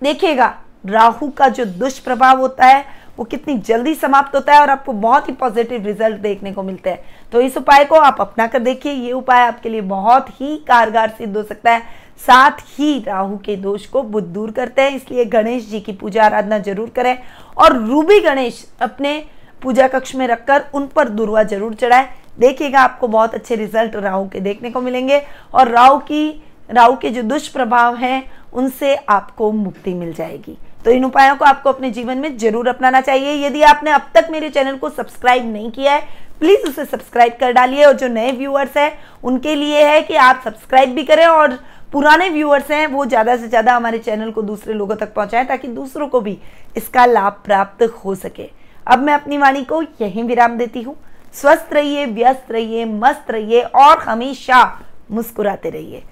देखिएगा 0.03 0.55
राहु 0.85 1.29
का 1.29 1.49
जो 1.49 1.65
दुष्प्रभाव 1.65 2.41
होता 2.41 2.67
है, 2.67 2.85
वो 3.19 3.25
कितनी 3.25 3.57
जल्दी 3.59 3.95
समाप्त 3.95 4.35
होता 4.35 4.53
है 4.53 4.61
और 4.61 4.71
आपको 4.71 4.93
बहुत 4.93 5.29
ही 5.29 5.33
पॉजिटिव 5.35 5.87
रिज़ल्ट 5.87 6.21
देखने 6.21 6.53
को 6.53 6.63
मिलते 6.63 6.91
हैं। 6.91 7.29
तो 7.33 7.41
इस 7.41 7.57
उपाय 7.57 7.85
को 7.85 7.97
आप 7.97 8.21
अपना 8.21 8.47
कर 8.47 8.59
देखिए। 8.61 8.93
ये 8.93 9.13
उपाय 9.13 9.41
आपके 9.41 9.69
लिए 9.69 9.81
बहुत 9.81 10.29
ही 10.31 10.57
कारगर 10.69 11.09
सिद्ध 11.09 11.37
हो 11.37 11.43
सकता 11.43 11.71
है। 11.71 11.83
साथ 12.21 12.61
ही 12.71 12.99
राहु 13.03 13.37
के 13.39 13.57
दोष 13.57 13.87
को 13.87 14.03
बुद्ध 14.05 14.27
दूर 14.29 14.51
करते 14.51 14.83
हैं, 14.83 14.97
इसलिए 14.97 15.25
गणेश 15.27 15.69
जी 15.69 15.81
की 15.81 15.93
पूजा 15.93 16.25
आराधना 16.25 16.59
ज़रूर 16.61 16.91
करें 16.91 17.17
और 17.57 17.77
रूबी 17.79 18.21
गणेश 18.21 18.65
अपने 18.81 19.23
पूजा 19.63 19.89
कक्ष 19.89 20.15
में 20.15 20.27
रखकर 20.29 20.65
उन 20.75 20.87
पर 20.87 21.09
दुर्वा 21.11 21.43
ज़रूर 21.43 21.75
चढ़ाए। 21.75 22.09
देखिएगा, 22.39 22.81
आपको 22.81 23.09
बहुत 23.09 23.35
अच्छे 23.35 23.55
रिज़ल्ट 23.57 23.97
राहु 23.97 24.29
के 24.29 24.41
देखने 24.41 24.71
को 24.71 24.81
मिलेंगे 24.81 25.23
और 25.55 25.69
राहु 25.69 25.99
की, 26.01 26.43
राहु 26.71 26.97
के 26.97 27.11
जो 27.11 27.23
दुष्प्रभाव 27.25 27.97
हैं, 27.97 28.25
उनसे 28.53 28.95
आपको 28.97 29.53
मुक्ति 29.53 29.95
मिल 29.95 30.13
जाएगी। 30.13 30.57
तो 30.85 30.91
इन 30.91 31.05
उपायों 31.05 31.37
को 31.37 31.45
आपको 31.45 31.69
अपने 31.69 31.91
जीवन 31.91 32.19
में 32.19 32.37
ज़रूर 32.39 32.69
अपनाना 32.69 33.01
चाहिए। 33.01 33.35
यदि 33.47 33.63
आपने 33.65 33.91
अब 33.91 34.11
तक 34.15 34.29
मेरे 34.31 34.51
चैनल 34.51 34.77
को 34.77 34.91
सब्सक्राइब 34.91 35.53
नहीं 35.53 35.71
किया 35.71 35.93
है, 35.93 36.01
प्लीज़ 36.41 36.69
उसे 36.69 36.85
सब्सक्राइब 36.85 37.33
कर 37.41 37.53
डालिए 37.53 37.85
और 37.85 37.93
जो 37.95 38.09
नए 38.09 38.31
व्यूअर्स 38.33 38.77
हैं, 38.77 38.93
उनके 39.25 39.55
लिए 39.55 39.85
है 39.85 40.01
कि 40.03 40.15
आप 40.17 40.41
सब्सक्राइब 40.45 40.95
भी 40.95 41.05
करें 41.05 41.27
और 41.27 41.59
पुराने 41.93 42.29
व्यूअर्स 42.29 42.71
हैं, 42.71 42.87
वो 42.87 43.05
ज़्यादा 43.07 43.37
से 43.37 43.49
ज़्यादा 43.49 43.75
हमारे 43.77 43.99
चैनल 43.99 44.31
को 44.31 44.43
दूसरे 44.43 44.75
लोगों 44.75 44.97
तक 44.97 45.13
पहुंचाएँ 45.15 45.47
ताकि 45.47 45.69
दूसरों 45.69 46.09
को 46.09 46.21
भी 46.21 46.39
इसका 46.77 47.05
लाभ 47.07 47.41
प्राप्त 47.45 47.83
हो 48.05 48.15
सके। 48.17 48.49
अब 48.87 48.99
मैं 48.99 49.15
अपनी 49.15 49.39
वाणी 49.39 49.65
को 49.65 49.83
यहीं 49.83 50.25
विराम 50.25 50.57
देती 50.59 50.83
हूँ। 50.83 50.97
स्वस्थ 51.35 51.73
रहिए, 51.73 52.07
व्यस्त 52.07 52.53
रहिए, 52.53 52.85
मस्त 52.85 53.31
रहिए 53.31 53.61
और 53.63 53.99
हमेशा 53.99 54.63
मुस्कुराते 55.11 55.71
रहिए। 55.71 56.03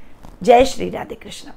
जय 0.42 0.64
श्री 0.64 0.90
राधे 0.90 1.14
कृष्ण। 1.14 1.50